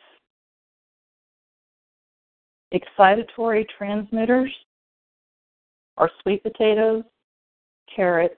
[2.73, 4.51] excitatory transmitters
[5.97, 7.03] are sweet potatoes,
[7.93, 8.35] carrots,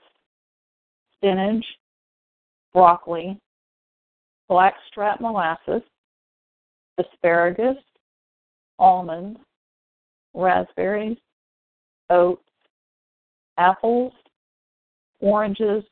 [1.15, 1.65] spinach,
[2.73, 3.39] broccoli,
[4.47, 5.81] blackstrap molasses,
[6.99, 7.77] asparagus,
[8.80, 9.39] almonds,
[10.34, 11.17] raspberries,
[12.09, 12.41] oats,
[13.57, 14.13] apples,
[15.19, 15.84] oranges,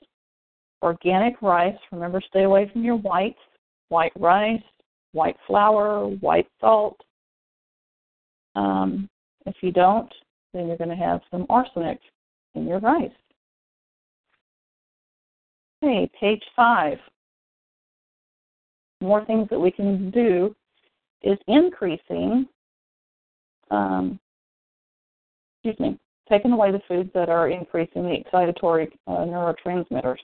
[0.81, 1.77] organic rice.
[1.91, 3.39] Remember, stay away from your whites,
[3.89, 4.61] white rice,
[5.13, 6.99] white flour, white salt.
[8.55, 9.09] Um,
[9.45, 10.11] if you don't,
[10.53, 11.99] then you're going to have some arsenic
[12.53, 13.11] in your rice.
[15.83, 16.97] Okay, page five.
[19.01, 20.55] More things that we can do
[21.21, 22.47] is increasing,
[23.71, 24.19] um,
[25.63, 25.99] excuse me,
[26.29, 30.17] taking away the foods that are increasing the excitatory uh, neurotransmitters.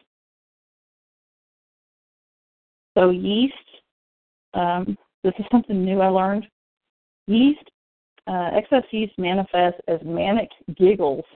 [2.98, 3.54] So yeast,
[4.54, 6.46] um, this is something new I learned.
[7.28, 7.70] Yeast,
[8.28, 11.24] uh, excess yeast manifests as manic giggles.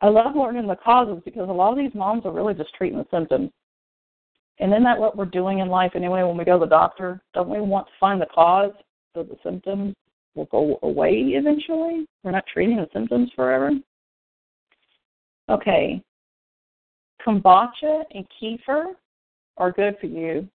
[0.00, 2.98] I love learning the causes because a lot of these moms are really just treating
[2.98, 3.50] the symptoms.
[4.60, 7.20] And isn't that what we're doing in life anyway when we go to the doctor?
[7.34, 8.72] Don't we want to find the cause
[9.14, 9.94] so the symptoms
[10.34, 12.06] will go away eventually?
[12.22, 13.70] We're not treating the symptoms forever.
[15.50, 16.02] Okay,
[17.24, 18.94] Kombucha and kefir
[19.56, 20.48] are good for you,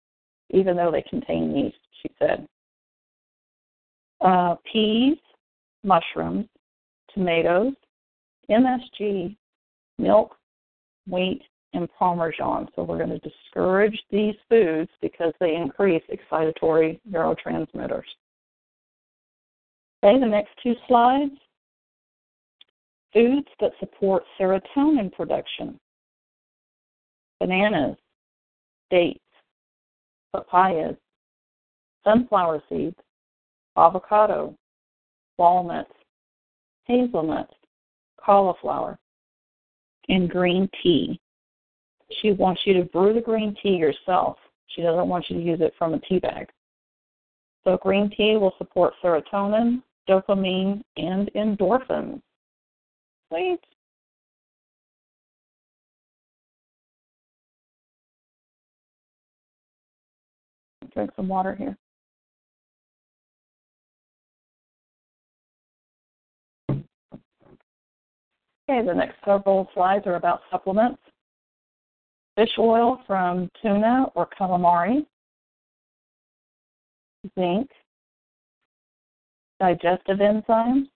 [0.51, 2.47] even though they contain yeast, she said.
[4.21, 5.17] Uh, peas,
[5.85, 6.47] mushrooms,
[7.15, 7.73] tomatoes,
[8.51, 9.37] MSG,
[9.99, 10.37] milk,
[11.07, 11.43] wheat,
[11.75, 12.69] and parmesan.
[12.75, 18.03] So we're going to discourage these foods because they increase excitatory neurotransmitters.
[20.03, 21.33] Okay, the next two slides.
[23.13, 25.79] Foods that support serotonin production
[27.41, 27.97] bananas,
[28.91, 29.21] dates,
[30.35, 30.97] papayas,
[32.05, 32.97] sunflower seeds,
[33.77, 34.55] avocado,
[35.39, 35.93] walnuts,
[36.85, 37.55] hazelnuts,
[38.21, 38.99] cauliflower,
[40.09, 41.21] and green tea.
[42.21, 44.39] She wants you to brew the green tea yourself.
[44.69, 46.49] She doesn't want you to use it from a tea bag.
[47.65, 52.21] So green tea will support serotonin, dopamine, and endorphins.
[53.29, 53.61] Sweet.
[60.99, 61.77] drink some water here.
[68.71, 71.01] Okay, the next several slides are about supplements.
[72.39, 75.05] Fish oil from tuna or calamari,
[77.37, 77.69] zinc,
[79.59, 80.87] digestive enzymes.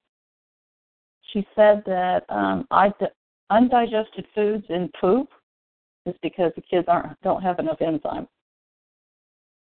[1.32, 2.68] She said that um,
[3.50, 5.28] undigested foods in poop
[6.06, 8.28] is because the kids aren't don't have enough enzymes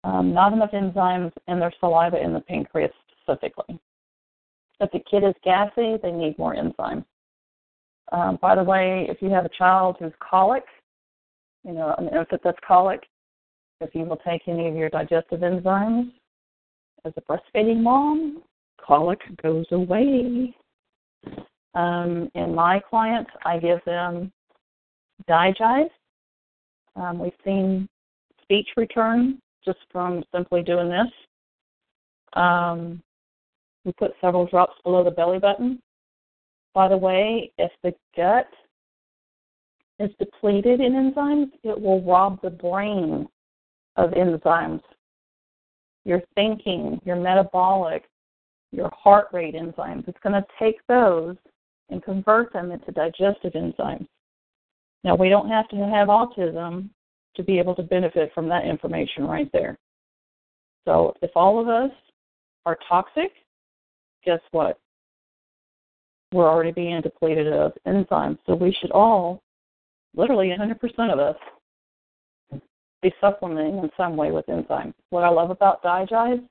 [0.04, 3.78] um, not enough enzymes in their saliva in the pancreas specifically.
[4.80, 7.04] If the kid is gassy, they need more enzymes.
[8.12, 10.64] Um, by the way, if you have a child who's colic,
[11.64, 13.04] you know, an infant that's colic,
[13.80, 16.12] if you will take any of your digestive enzymes
[17.04, 18.42] as a breastfeeding mom,
[18.80, 20.54] colic goes away.
[21.74, 24.32] Um, in my clients, I give them
[25.28, 25.90] Digize.
[26.96, 27.88] Um, we've seen
[28.42, 31.08] speech return just from simply doing this.
[32.34, 33.02] Um,
[33.84, 35.80] we put several drops below the belly button.
[36.74, 38.48] By the way, if the gut
[39.98, 43.28] is depleted in enzymes, it will rob the brain
[43.96, 44.82] of enzymes.
[46.04, 48.04] Your thinking, your metabolic,
[48.72, 50.06] your heart rate enzymes.
[50.08, 51.36] It's going to take those
[51.90, 54.06] and convert them into digestive enzymes.
[55.04, 56.88] Now, we don't have to have autism
[57.36, 59.78] to be able to benefit from that information right there.
[60.86, 61.90] So, if all of us
[62.66, 63.32] are toxic,
[64.24, 64.78] guess what?
[66.32, 68.38] We're already being depleted of enzymes.
[68.46, 69.42] So, we should all,
[70.14, 71.36] literally 100% of us,
[73.02, 74.94] be supplementing in some way with enzymes.
[75.10, 76.42] What I love about Digize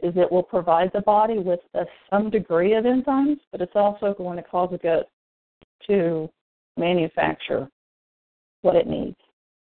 [0.00, 4.14] is it will provide the body with a, some degree of enzymes, but it's also
[4.16, 5.10] going to cause the gut
[5.88, 6.30] to
[6.76, 7.68] manufacture
[8.62, 9.16] what it needs.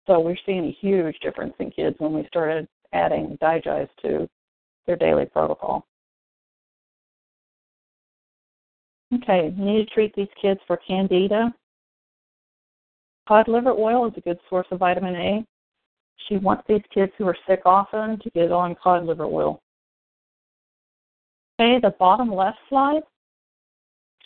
[0.05, 4.27] So we're seeing a huge difference in kids when we started adding Digize to
[4.85, 5.85] their daily protocol.
[9.13, 11.53] Okay, need to treat these kids for candida.
[13.27, 15.45] Cod liver oil is a good source of vitamin A.
[16.27, 19.61] She wants these kids who are sick often to get on cod liver oil.
[21.59, 23.01] Okay, the bottom left slide.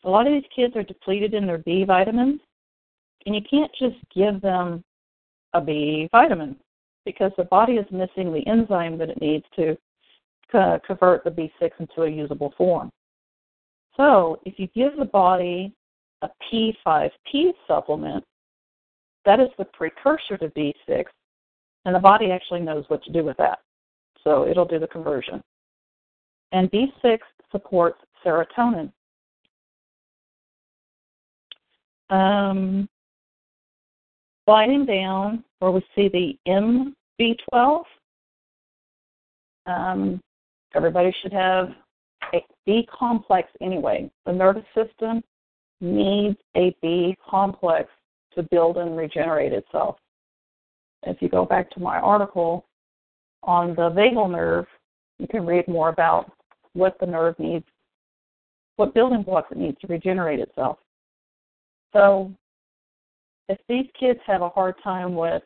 [0.04, 2.42] A lot of these kids are depleted in their B vitamins,
[3.26, 4.84] and you can't just give them
[5.54, 6.56] a B vitamin
[7.06, 9.78] because the body is missing the enzyme that it needs to
[10.86, 12.92] convert the B6 into a usable form.
[13.98, 15.74] So, if you give the body
[16.22, 18.24] a P5P supplement,
[19.26, 21.04] that is the precursor to B6,
[21.86, 23.60] and the body actually knows what to do with that.
[24.24, 25.42] So, it'll do the conversion
[26.52, 27.20] and B6
[27.52, 28.92] supports serotonin.
[32.10, 32.90] Um,
[34.46, 36.38] sliding down where we see the
[37.18, 37.84] MB12,
[39.66, 40.20] um,
[40.76, 41.70] everybody should have
[42.34, 44.12] a B complex anyway.
[44.26, 45.24] The nervous system
[45.80, 47.90] needs a B complex
[48.36, 49.98] to build and regenerate itself.
[51.04, 52.66] If you go back to my article
[53.44, 54.66] on the vagal nerve,
[55.20, 56.32] you can read more about
[56.74, 57.66] what the nerve needs,
[58.76, 60.78] what building blocks it needs to regenerate itself.
[61.94, 62.32] So,
[63.50, 65.44] if these kids have a hard time with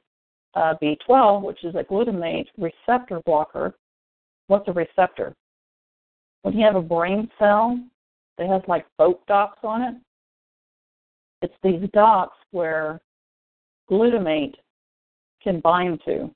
[0.53, 3.73] uh, B12, which is a glutamate receptor blocker,
[4.47, 5.33] what's a receptor?
[6.43, 7.79] When you have a brain cell
[8.37, 9.95] that has like boat docks on it,
[11.41, 12.99] it's these docks where
[13.89, 14.55] glutamate
[15.43, 16.31] can bind to,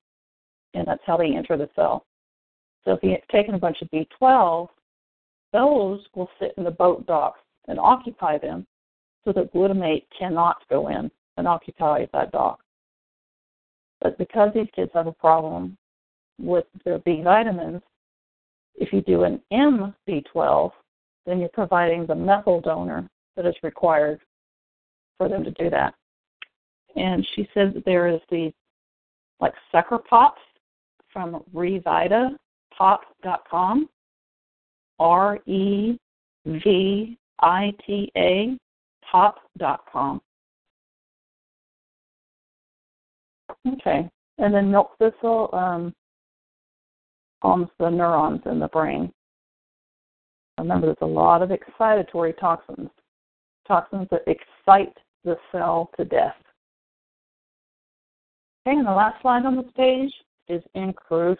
[0.73, 2.05] and that's how they enter the cell.
[2.85, 4.69] So if you've taken a bunch of B12
[5.51, 8.65] those will sit in the boat docks and occupy them
[9.25, 12.59] so that glutamate cannot go in and occupy that dock.
[14.01, 15.77] But because these kids have a problem
[16.39, 17.81] with their B vitamins,
[18.75, 20.71] if you do an MB12,
[21.25, 24.21] then you're providing the methyl donor that is required
[25.17, 25.93] for them to do that.
[26.95, 28.51] And she said that there is the
[29.39, 30.41] like sucker pops
[31.11, 33.89] from revitapop.com
[34.99, 35.97] R E
[36.45, 38.57] V I T A
[39.11, 40.21] top.com.
[43.67, 44.09] Okay.
[44.37, 45.93] And then milk thistle um,
[47.41, 49.11] calms the neurons in the brain.
[50.57, 52.89] Remember, there's a lot of excitatory toxins,
[53.67, 56.35] toxins that excite the cell to death.
[58.77, 60.11] And the last slide on this page
[60.47, 61.39] is increase,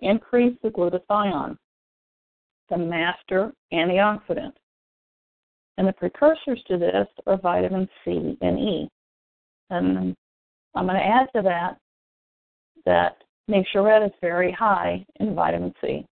[0.00, 1.56] increase the glutathione
[2.68, 4.52] the master antioxidant.
[5.76, 8.88] And the precursors to this are vitamin C and E.
[9.70, 10.14] And
[10.74, 11.78] I'm going to add to that
[12.84, 13.16] that
[13.48, 16.06] Nature Red is very high in vitamin C.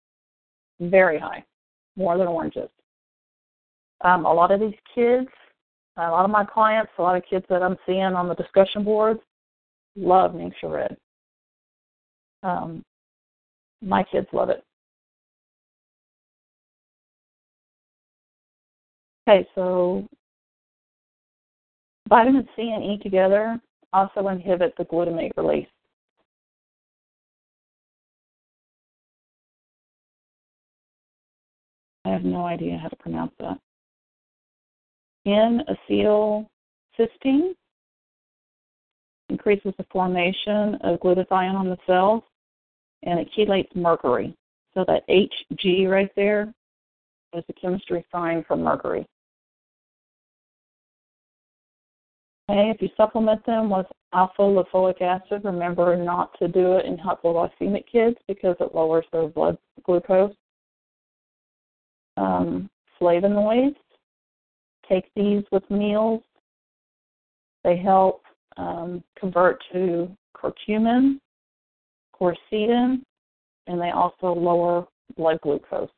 [0.81, 1.45] Very high.
[1.97, 2.71] More than oranges.
[4.03, 5.29] Um, a lot of these kids,
[5.97, 8.83] a lot of my clients, a lot of kids that I'm seeing on the discussion
[8.83, 9.21] boards
[9.99, 10.97] love Nature Red.
[12.43, 12.83] Um,
[13.83, 14.63] my kids love it.
[19.29, 20.07] Okay, so
[22.09, 23.61] vitamin C and E together
[23.93, 25.69] also inhibit the glutamate release.
[32.05, 33.59] I have no idea how to pronounce that.
[35.27, 36.47] N-acetylcysteine
[39.29, 42.23] increases the formation of glutathione on the cells,
[43.03, 44.37] and it chelates mercury.
[44.75, 46.53] So that Hg right there
[47.35, 49.07] is the chemistry sign for mercury.
[52.51, 56.97] Okay, if you supplement them with alpha lipoic acid, remember not to do it in
[56.97, 60.35] hypoglycemic kids because it lowers their blood glucose.
[62.17, 62.71] Um,
[63.01, 63.77] flavonoids,
[64.89, 66.23] take these with meals.
[67.65, 68.23] They help
[68.59, 71.19] um, convert to curcumin,
[72.21, 73.01] quercetin,
[73.67, 74.87] and they also lower
[75.17, 75.89] blood glucose.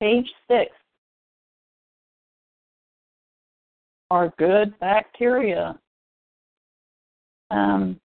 [0.00, 0.70] Page six
[4.10, 5.78] are good bacteria.
[7.50, 7.98] Um,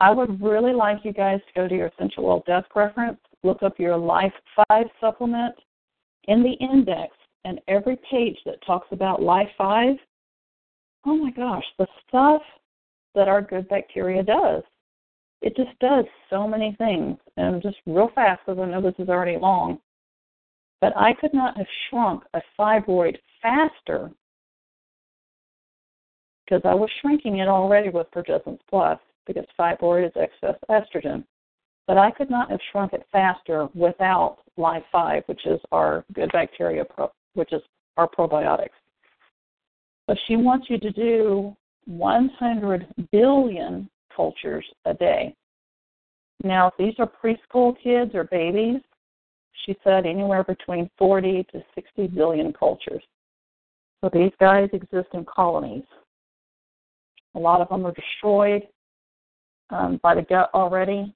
[0.00, 3.62] I would really like you guys to go to your essential oil desk reference, look
[3.62, 4.32] up your Life
[4.68, 5.54] 5 supplement
[6.24, 7.14] in the index,
[7.44, 9.96] and every page that talks about Life 5,
[11.06, 12.42] oh my gosh, the stuff
[13.14, 14.62] that our good bacteria does.
[15.40, 17.16] It just does so many things.
[17.36, 19.78] And just real fast, because I know this is already long,
[20.80, 24.10] but I could not have shrunk a fibroid faster
[26.44, 31.24] because I was shrinking it already with Progessence Plus because fibroid is excess estrogen.
[31.86, 36.30] But I could not have shrunk it faster without Life 5, which is our good
[36.32, 37.62] bacteria, pro, which is
[37.96, 38.68] our probiotics.
[40.08, 41.54] But she wants you to do
[41.84, 45.36] 100 billion cultures a day.
[46.42, 48.80] Now, if these are preschool kids or babies,
[49.64, 53.02] she said anywhere between 40 to 60 billion cultures.
[54.00, 55.84] So these guys exist in colonies.
[57.34, 58.62] A lot of them are destroyed
[59.68, 61.14] um, by the gut already.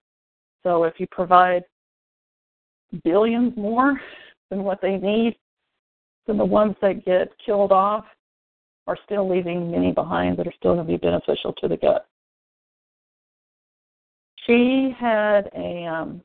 [0.65, 1.65] So if you provide
[3.05, 3.99] billions more
[4.51, 5.37] than what they need,
[6.27, 8.05] then the ones that get killed off
[8.87, 12.07] are still leaving many behind that are still going to be beneficial to the gut.
[14.47, 16.23] She had a um,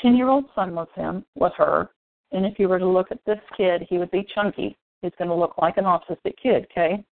[0.00, 1.90] 10 year old son with him, with her,
[2.32, 4.76] and if you were to look at this kid, he would be chunky.
[5.02, 7.04] He's going to look like an autistic kid, okay?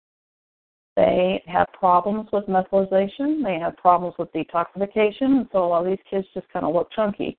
[0.96, 3.42] They have problems with methylation.
[3.42, 5.38] They have problems with detoxification.
[5.38, 7.38] And so a lot of these kids just kind of look chunky.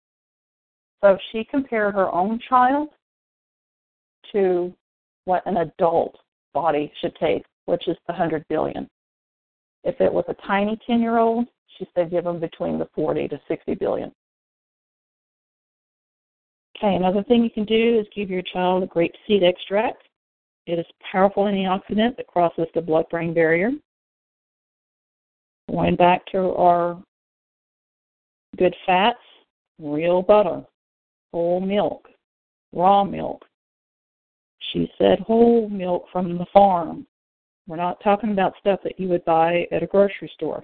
[1.04, 2.90] So she compared her own child
[4.32, 4.74] to
[5.26, 6.16] what an adult
[6.54, 8.88] body should take, which is the 100 billion.
[9.84, 11.48] If it was a tiny 10 year old,
[11.78, 14.12] she said give them between the 40 to 60 billion.
[16.78, 20.04] Okay, another thing you can do is give your child a grape seed extract.
[20.66, 23.72] It is a powerful antioxidant that crosses the blood brain barrier.
[25.70, 27.02] Going back to our
[28.58, 29.20] good fats,
[29.80, 30.64] real butter,
[31.32, 32.08] whole milk,
[32.74, 33.44] raw milk.
[34.74, 37.06] She said whole milk from the farm.
[37.68, 40.64] We're not talking about stuff that you would buy at a grocery store.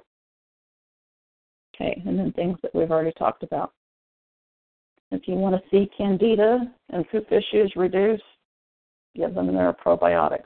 [1.76, 3.72] Okay, and then things that we've already talked about.
[5.12, 8.24] If you want to see candida and poop issues reduced,
[9.16, 10.43] give them their probiotics.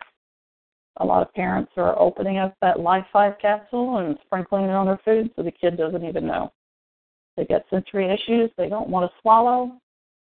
[0.97, 4.85] A lot of parents are opening up that Life 5 capsule and sprinkling it on
[4.85, 6.51] their food so the kid doesn't even know.
[7.35, 9.71] They get sensory issues, they don't want to swallow,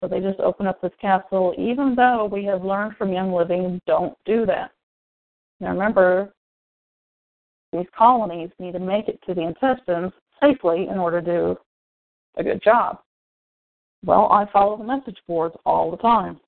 [0.05, 3.81] so they just open up this capsule, even though we have learned from Young Living
[3.87, 4.71] don't do that.
[5.61, 6.35] Now remember,
[7.73, 11.57] these colonies need to make it to the intestines safely in order to do
[12.37, 12.99] a good job.
[14.05, 16.39] Well, I follow the message boards all the time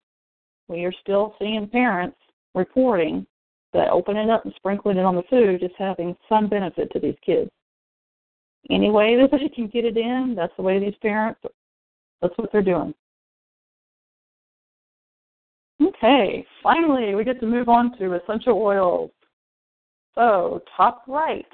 [0.68, 2.16] we are still seeing parents
[2.54, 3.26] reporting
[3.72, 7.16] that opening up and sprinkling it on the food is having some benefit to these
[7.24, 7.50] kids.
[8.70, 11.40] Any way that they can get it in, that's the way these parents,
[12.20, 12.94] that's what they're doing.
[15.96, 19.10] Okay, finally, we get to move on to essential oils.
[20.14, 21.46] So, top right.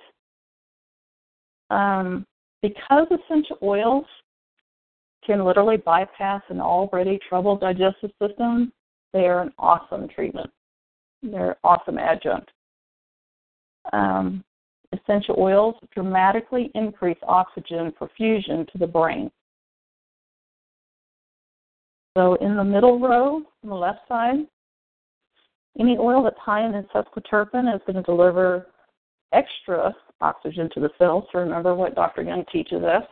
[1.71, 2.27] Um,
[2.61, 4.05] because essential oils
[5.25, 8.73] can literally bypass an already troubled digestive system,
[9.13, 10.51] they are an awesome treatment.
[11.23, 12.51] They're an awesome adjunct.
[13.93, 14.45] Um,
[14.93, 19.31] essential oils dramatically increase oxygen perfusion to the brain.
[22.17, 24.47] So in the middle row, on the left side,
[25.79, 28.67] any oil that's high in sesquiterpene is going to deliver
[29.33, 31.25] extra oxygen to the cells.
[31.33, 32.23] So remember what Dr.
[32.23, 33.05] Young teaches us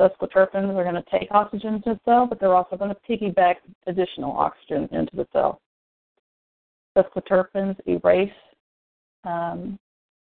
[0.00, 3.56] sesquiterpenes are going to take oxygen to the cell, but they're also going to piggyback
[3.86, 5.60] additional oxygen into the cell.
[6.96, 8.30] Sesquiterpenes erase
[9.24, 9.78] um,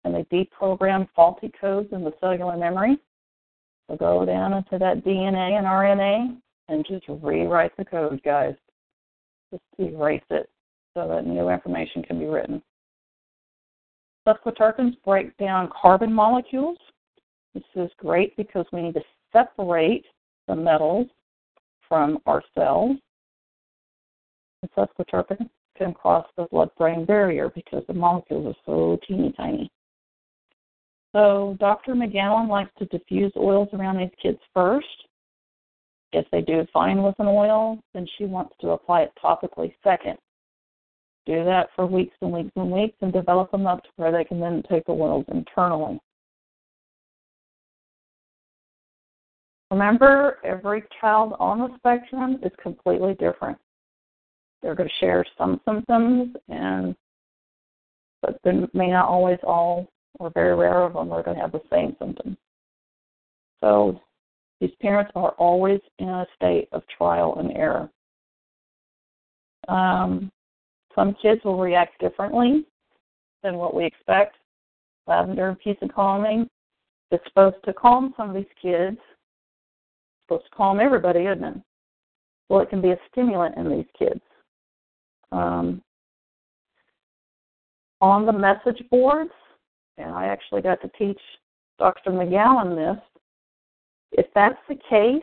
[0.05, 2.97] and they deprogram faulty codes in the cellular memory.
[3.89, 8.55] So go down into that DNA and RNA and just rewrite the code, guys.
[9.53, 10.49] Just erase it
[10.95, 12.63] so that new information can be written.
[14.27, 16.79] Sesquiterpenes break down carbon molecules.
[17.55, 19.03] This is great because we need to
[19.33, 20.07] separate
[20.49, 21.07] the metals
[21.89, 22.97] from our cells.
[24.63, 29.71] And Sesquiterpenes can cross the blood-brain barrier because the molecules are so teeny tiny.
[31.15, 31.95] So Dr.
[31.95, 34.87] McGowin likes to diffuse oils around these kids first.
[36.15, 40.17] If they do fine with an oil, then she wants to apply it topically second.
[41.27, 44.25] Do that for weeks and weeks and weeks and develop them up to where they
[44.25, 45.99] can then take the oils internally.
[49.73, 53.59] Remember, every child on the spectrum is completely different.
[54.63, 56.95] They're going to share some symptoms, and
[58.23, 59.89] but they may not always all,
[60.21, 62.37] or very rare of them, are going to have the same symptoms.
[63.61, 64.01] So
[64.61, 67.91] these parents are always in a state of trial and error.
[69.69, 70.31] Um,
[70.95, 72.65] some kids will react differently
[73.43, 74.37] than what we expect.
[75.07, 76.49] Lavender and peace and calming
[77.11, 78.97] is supposed to calm some of these kids.
[78.97, 81.57] It's supposed to calm everybody, isn't it?
[82.49, 84.21] Well, it can be a stimulant in these kids.
[85.33, 85.83] Um,
[88.01, 89.31] on the message boards,
[89.99, 91.21] and I actually got to teach
[91.79, 92.11] Dr.
[92.11, 93.03] McGowin this.
[94.13, 95.23] If that's the case,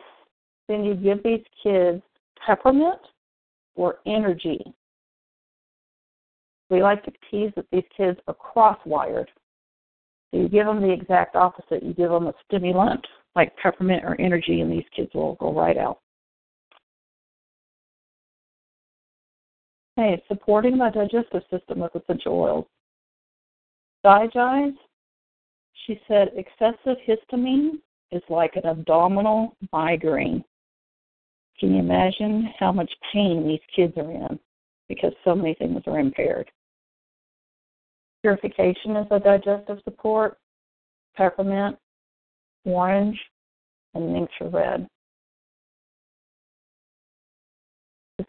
[0.68, 2.02] then you give these kids
[2.44, 3.00] peppermint
[3.74, 4.72] or En-R-Gee.
[6.70, 9.30] We like to tease that these kids are cross-wired.
[10.30, 11.82] So you give them the exact opposite.
[11.82, 15.76] You give them a stimulant like peppermint or En-R-Gee, and these kids will go right
[15.76, 15.98] out.
[19.98, 22.66] Okay, supporting the digestive system with essential oils.
[24.04, 24.74] Digize,
[25.86, 27.72] she said excessive histamine
[28.12, 30.44] is like an abdominal migraine.
[31.58, 34.38] Can you imagine how much pain these kids are in
[34.88, 36.50] because so many things are impaired?
[38.22, 40.38] Purification is a digestive support,
[41.16, 41.76] peppermint,
[42.64, 43.18] orange,
[43.94, 44.88] and tincture red.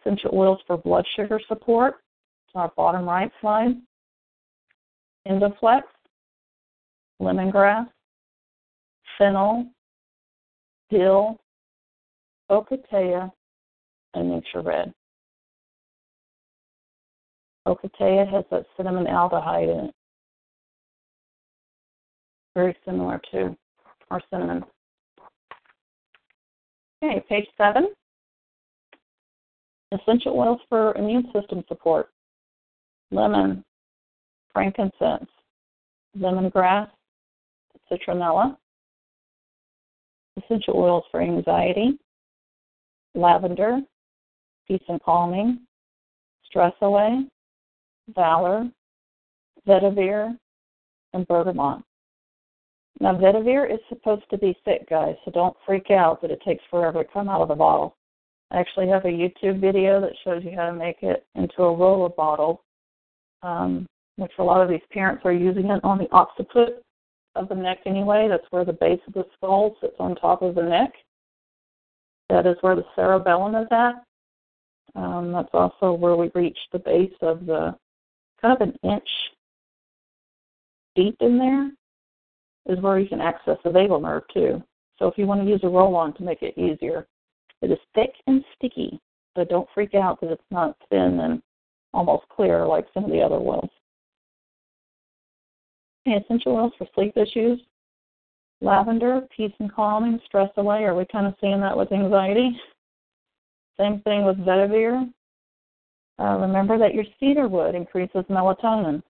[0.06, 1.96] essential oils for blood sugar support.
[2.56, 3.78] Our bottom right slide.
[5.28, 5.82] Endoflex,
[7.20, 7.88] lemongrass,
[9.18, 9.66] fennel,
[10.94, 11.40] dill,
[12.52, 13.32] ocotea,
[14.14, 14.94] and nature red.
[17.68, 19.96] Ocotea has that cinnamon aldehyde in it.
[22.56, 23.56] Very similar to
[24.12, 24.64] our cinnamon.
[27.04, 27.88] Okay, page seven.
[29.92, 32.10] Essential oils for immune system support
[33.12, 33.64] lemon,
[34.52, 35.30] frankincense,
[36.18, 36.90] lemongrass,
[37.92, 38.58] citronella.
[40.38, 41.98] Essential oils for anxiety
[43.16, 43.80] lavender,
[44.68, 45.60] peace and calming,
[46.46, 47.26] stress away,
[48.16, 48.70] valor,
[49.68, 50.38] vetiver,
[51.14, 51.84] and bergamot.
[53.00, 56.64] Now, vetiver is supposed to be thick, guys, so don't freak out that it takes
[56.70, 57.96] forever to come out of the bottle.
[58.52, 61.76] I actually have a YouTube video that shows you how to make it into a
[61.76, 62.62] roller bottle,
[63.42, 66.84] um, which a lot of these parents are using it on the occiput
[67.36, 68.28] of the neck anyway.
[68.30, 70.92] That's where the base of the skull sits on top of the neck.
[72.30, 74.04] That is where the cerebellum is at.
[74.96, 77.76] Um, that's also where we reach the base of the
[78.42, 79.08] kind of an inch
[80.96, 81.72] deep in there
[82.66, 84.62] is where you can access the vagal nerve too.
[85.00, 87.08] So if you want to use a roll on to make it easier,
[87.62, 89.00] it is thick and sticky,
[89.36, 91.42] but don't freak out that it's not thin and
[91.94, 93.70] almost clear like some of the other oils.
[96.06, 97.62] Essential oils for sleep issues.
[98.62, 100.84] Lavender, peace and calming, stress away.
[100.84, 102.58] Are we kind of seeing that with anxiety?
[103.78, 105.12] Same thing with vetiver.
[106.20, 109.02] Uh, remember that your cedar wood increases melatonin.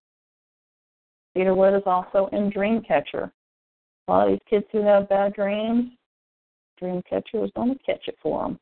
[1.35, 3.31] Cedar wood is also in dream catcher.
[4.07, 5.91] A lot of these kids who have bad dreams,
[6.79, 8.59] dream catcher is going to catch it for them.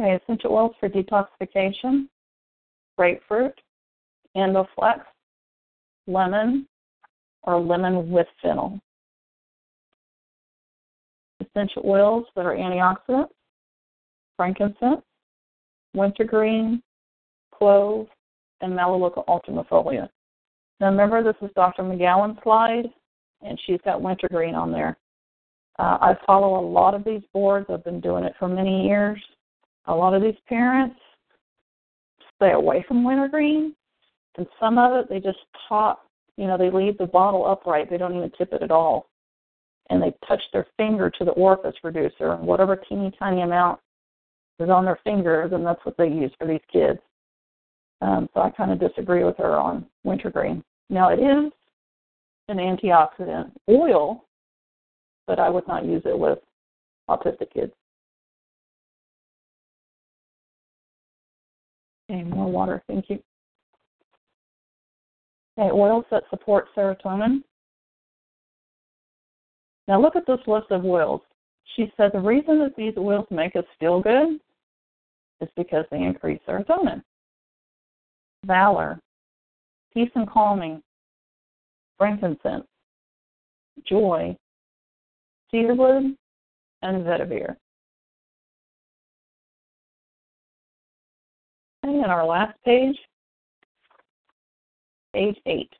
[0.00, 2.08] Okay, essential oils for detoxification
[2.96, 3.58] grapefruit,
[4.36, 5.00] endoflex,
[6.06, 6.66] lemon,
[7.42, 8.78] or lemon with fennel.
[11.40, 13.28] Essential oils that are antioxidants
[14.36, 15.02] frankincense,
[15.94, 16.82] wintergreen,
[17.52, 18.06] clove,
[18.60, 20.08] and Melaleuca alternifolia.
[20.80, 21.82] Now remember, this is Dr.
[21.82, 22.86] McGowin's slide
[23.42, 24.96] and she's got wintergreen on there.
[25.78, 27.66] Uh, I follow a lot of these boards.
[27.68, 29.22] I've been doing it for many years.
[29.86, 30.96] A lot of these parents
[32.36, 33.74] stay away from wintergreen,
[34.36, 36.08] and some of it they just top.
[36.36, 37.88] You know, they leave the bottle upright.
[37.88, 39.08] They don't even tip it at all,
[39.90, 43.80] and they touch their finger to the orifice reducer, and whatever teeny tiny amount
[44.60, 46.98] is on their finger, then that's what they use for these kids.
[48.00, 50.62] Um, so I kind of disagree with her on wintergreen.
[50.90, 51.52] Now it is
[52.48, 54.24] an antioxidant oil,
[55.26, 56.38] but I would not use it with
[57.08, 57.72] autistic kids.
[62.10, 63.18] Okay, more water, thank you.
[65.58, 67.42] Okay, oils that support serotonin.
[69.86, 71.20] Now look at this list of oils.
[71.76, 74.38] She said the reason that these oils make us feel good
[75.40, 77.02] is because they increase serotonin.
[78.44, 79.00] Valor,
[79.92, 80.82] peace and calming,
[81.96, 82.66] frankincense,
[83.86, 84.36] joy,
[85.50, 86.16] cedarwood,
[86.82, 87.56] and vetiver.
[91.84, 92.96] And in our last page,
[95.12, 95.70] page 8.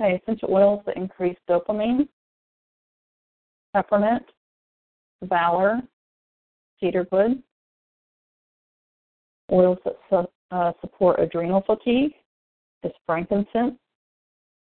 [0.00, 2.08] Okay, essential oils that increase dopamine,
[3.72, 4.24] peppermint,
[5.22, 5.80] valor,
[6.80, 7.40] cedarwood,
[9.52, 12.12] oils that su- uh, support adrenal fatigue
[12.82, 13.78] is frankincense,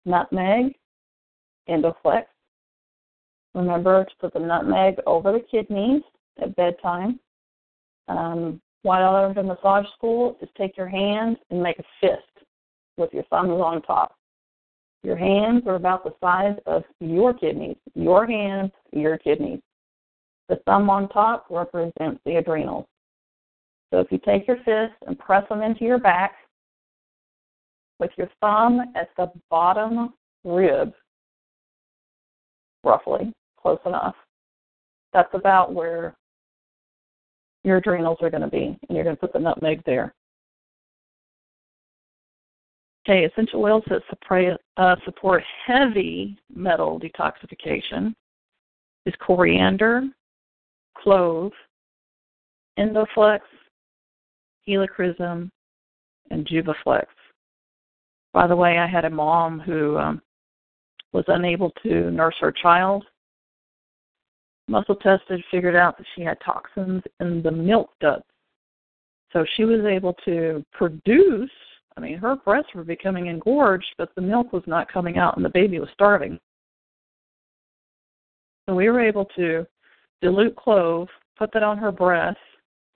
[0.04, 0.74] nutmeg,
[1.66, 2.24] Endoflex.
[3.54, 6.02] Remember to put the nutmeg over the kidneys
[6.40, 7.18] at bedtime.
[8.08, 12.46] Um, while out in massage school, is take your hand and make a fist
[12.96, 14.14] with your thumbs on top.
[15.02, 17.76] Your hands are about the size of your kidneys.
[17.94, 19.60] Your hands, your kidneys.
[20.48, 22.86] The thumb on top represents the adrenals.
[23.90, 26.32] So if you take your fist and press them into your back
[27.98, 30.14] with your thumb at the bottom
[30.44, 30.92] rib,
[32.84, 34.14] roughly, close enough,
[35.12, 36.14] that's about where
[37.64, 40.14] your adrenals are going to be, and you're going to put the nutmeg there.
[43.08, 48.14] Okay, essential oils that support, uh, support heavy metal detoxification
[49.06, 50.02] is coriander,
[50.96, 51.52] clove,
[52.78, 53.40] endoflex,
[54.68, 55.50] helichrysum,
[56.30, 57.06] and juvaflex.
[58.32, 60.22] By the way, I had a mom who um,
[61.12, 63.04] was unable to nurse her child.
[64.70, 68.24] Muscle tested, figured out that she had toxins in the milk ducts.
[69.32, 71.50] So she was able to produce
[71.96, 75.44] I mean, her breasts were becoming engorged, but the milk was not coming out and
[75.44, 76.38] the baby was starving.
[78.66, 79.66] So we were able to
[80.22, 82.38] dilute clove, put that on her breast,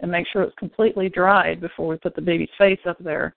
[0.00, 3.34] and make sure it was completely dried before we put the baby's face up there.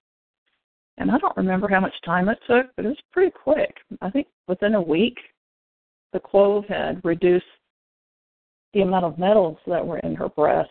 [0.97, 3.75] And I don't remember how much time it took, but it was pretty quick.
[4.01, 5.17] I think within a week,
[6.13, 7.45] the clove had reduced
[8.73, 10.69] the amount of metals that were in her breast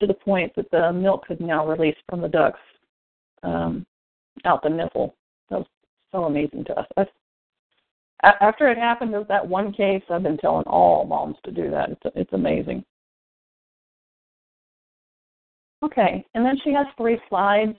[0.00, 2.60] to the point that the milk could now release from the ducts
[3.42, 3.84] um,
[4.44, 5.14] out the nipple.
[5.50, 5.66] That was
[6.12, 7.08] so amazing to us.
[8.22, 11.90] After it happened with that one case, I've been telling all moms to do that.
[11.90, 12.84] It's it's amazing.
[15.84, 17.76] Okay, and then she has three slides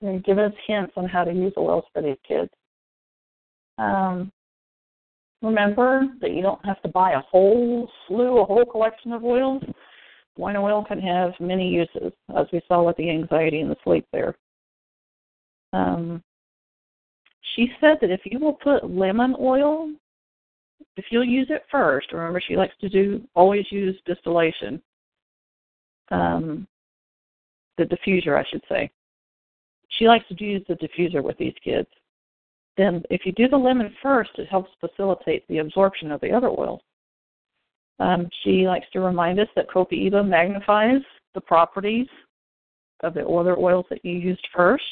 [0.00, 2.50] and give us hints on how to use oils for these kids.
[3.76, 4.32] Um,
[5.42, 9.62] remember that you don't have to buy a whole slew, a whole collection of oils.
[10.36, 14.06] One oil can have many uses, as we saw with the anxiety and the sleep
[14.12, 14.36] there.
[15.72, 16.22] Um,
[17.54, 19.90] she said that if you will put lemon oil,
[20.96, 24.80] if you'll use it first, remember she likes to do always use distillation,
[26.10, 26.66] um,
[27.78, 28.90] the diffuser, I should say.
[29.98, 31.88] She likes to use the diffuser with these kids.
[32.76, 36.48] Then, if you do the lemon first, it helps facilitate the absorption of the other
[36.48, 36.80] oils.
[37.98, 41.02] Um, she likes to remind us that Copaiba magnifies
[41.34, 42.08] the properties
[43.00, 44.84] of the other oils that you used first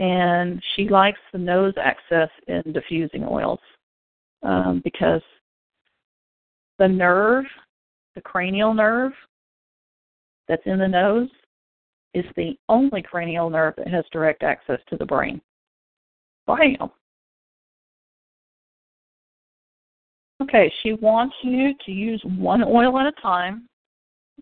[0.00, 3.60] and she likes the nose access in diffusing oils
[4.42, 5.20] um, because
[6.78, 7.44] the nerve,
[8.14, 9.12] the cranial nerve
[10.48, 11.28] that's in the nose,
[12.14, 15.40] is the only cranial nerve that has direct access to the brain.
[16.46, 16.90] Bam.
[20.42, 23.68] Okay, she wants you to use one oil at a time,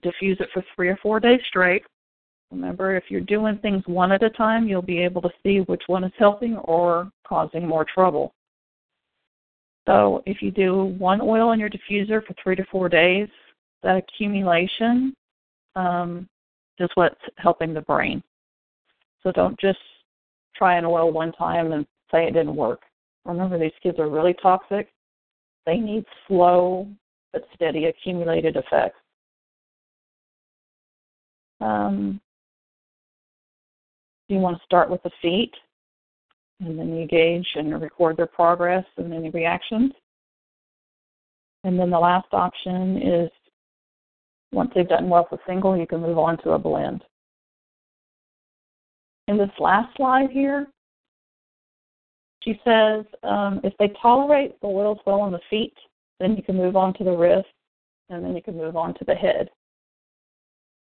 [0.02, 1.82] diffuse it for three or four days straight,
[2.50, 5.82] Remember, if you're doing things one at a time, you'll be able to see which
[5.86, 8.32] one is helping or causing more trouble.
[9.86, 13.28] So if you do one oil in your diffuser for three to four days,
[13.82, 15.14] that accumulation
[15.76, 16.28] um,
[16.78, 18.22] is what's helping the brain.
[19.22, 19.78] So don't just
[20.58, 22.82] try an oil one time and say it didn't work.
[23.24, 24.88] Remember, these kids are really toxic.
[25.64, 26.88] They need slow
[27.32, 28.98] but steady accumulated effects.
[31.60, 32.20] Um,
[34.28, 35.52] you want to start with the feet,
[36.60, 39.92] and then you gauge and record their progress and any reactions.
[41.64, 43.30] And then the last option is
[44.52, 47.04] once they've done well with single, you can move on to a blend.
[49.28, 50.66] In this last slide here,
[52.42, 55.74] she says um, if they tolerate the oils well on the feet,
[56.18, 57.46] then you can move on to the wrist.
[58.08, 59.50] and then you can move on to the head.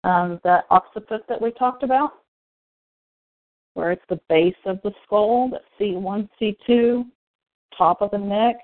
[0.05, 2.13] Um, that occiput that we talked about,
[3.75, 7.05] where it's the base of the skull, that C1, C2,
[7.77, 8.57] top of the neck,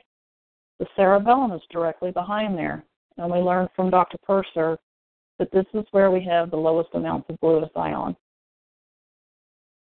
[0.78, 2.84] the cerebellum is directly behind there.
[3.18, 4.16] And we learned from Dr.
[4.26, 4.78] Purser
[5.38, 8.16] that this is where we have the lowest amounts of glutathione.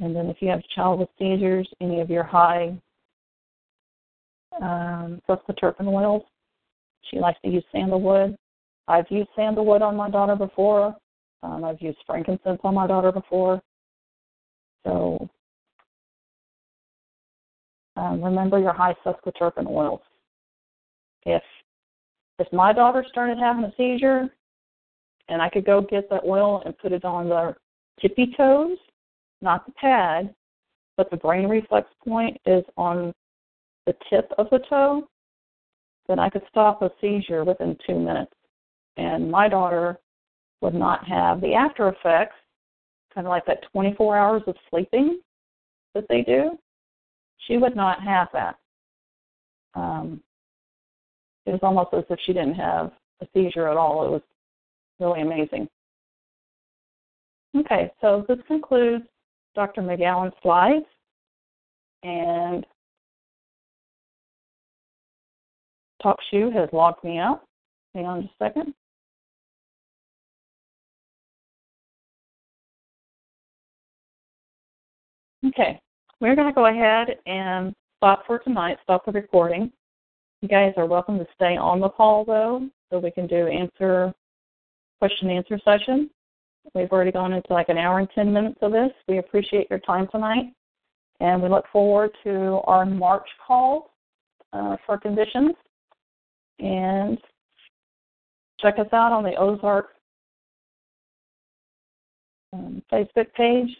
[0.00, 2.76] And then if you have a child with seizures, any of your high
[4.60, 6.22] um, phosphoterpin oils,
[7.10, 8.36] she likes to use sandalwood.
[8.86, 10.96] I've used sandalwood on my daughter before.
[11.42, 13.60] Um, I've used frankincense on my daughter before.
[14.84, 15.28] So
[17.96, 20.00] um, remember your high phosphoterpin oils.
[21.26, 21.42] If
[22.38, 24.28] if my daughter started having a seizure,
[25.28, 27.56] and I could go get that oil and put it on the
[28.00, 28.78] tippy toes,
[29.40, 30.34] not the pad,
[30.96, 33.12] but the brain reflex point is on
[33.86, 35.08] the tip of the toe,
[36.08, 38.32] then I could stop a seizure within two minutes.
[38.96, 39.98] And my daughter
[40.60, 42.34] would not have the after effects,
[43.14, 45.20] kind of like that 24 hours of sleeping
[45.94, 46.58] that they do.
[47.46, 48.56] She would not have that.
[49.74, 50.20] Um,
[51.46, 52.92] it was almost as if she didn't have
[53.22, 54.04] a seizure at all.
[54.06, 54.22] It was
[54.98, 55.68] really amazing.
[57.56, 59.04] Okay, so this concludes
[59.58, 59.82] Dr.
[59.82, 60.86] McGowin's slides.
[62.04, 62.64] And
[66.00, 67.42] TalkShoe has logged me out.
[67.92, 68.72] Hang on just a second.
[75.44, 75.80] Okay,
[76.20, 79.72] we're going to go ahead and stop for tonight, stop the recording.
[80.40, 84.14] You guys are welcome to stay on the call though, so we can do answer
[85.00, 86.10] question and answer session.
[86.74, 88.90] We've already gone into like an hour and 10 minutes of this.
[89.06, 90.52] We appreciate your time tonight,
[91.20, 93.90] and we look forward to our March call
[94.52, 95.52] uh, for conditions.
[96.58, 97.18] And
[98.60, 99.90] check us out on the Ozark
[102.52, 103.70] um, Facebook page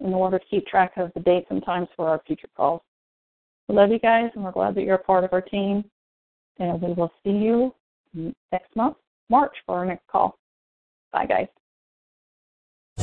[0.00, 2.82] in order to keep track of the dates and times for our future calls.
[3.68, 5.84] We love you guys, and we're glad that you're a part of our team.
[6.58, 7.74] And we will see you
[8.52, 8.96] next month,
[9.30, 10.38] March, for our next call.
[11.12, 11.46] Bye, guys.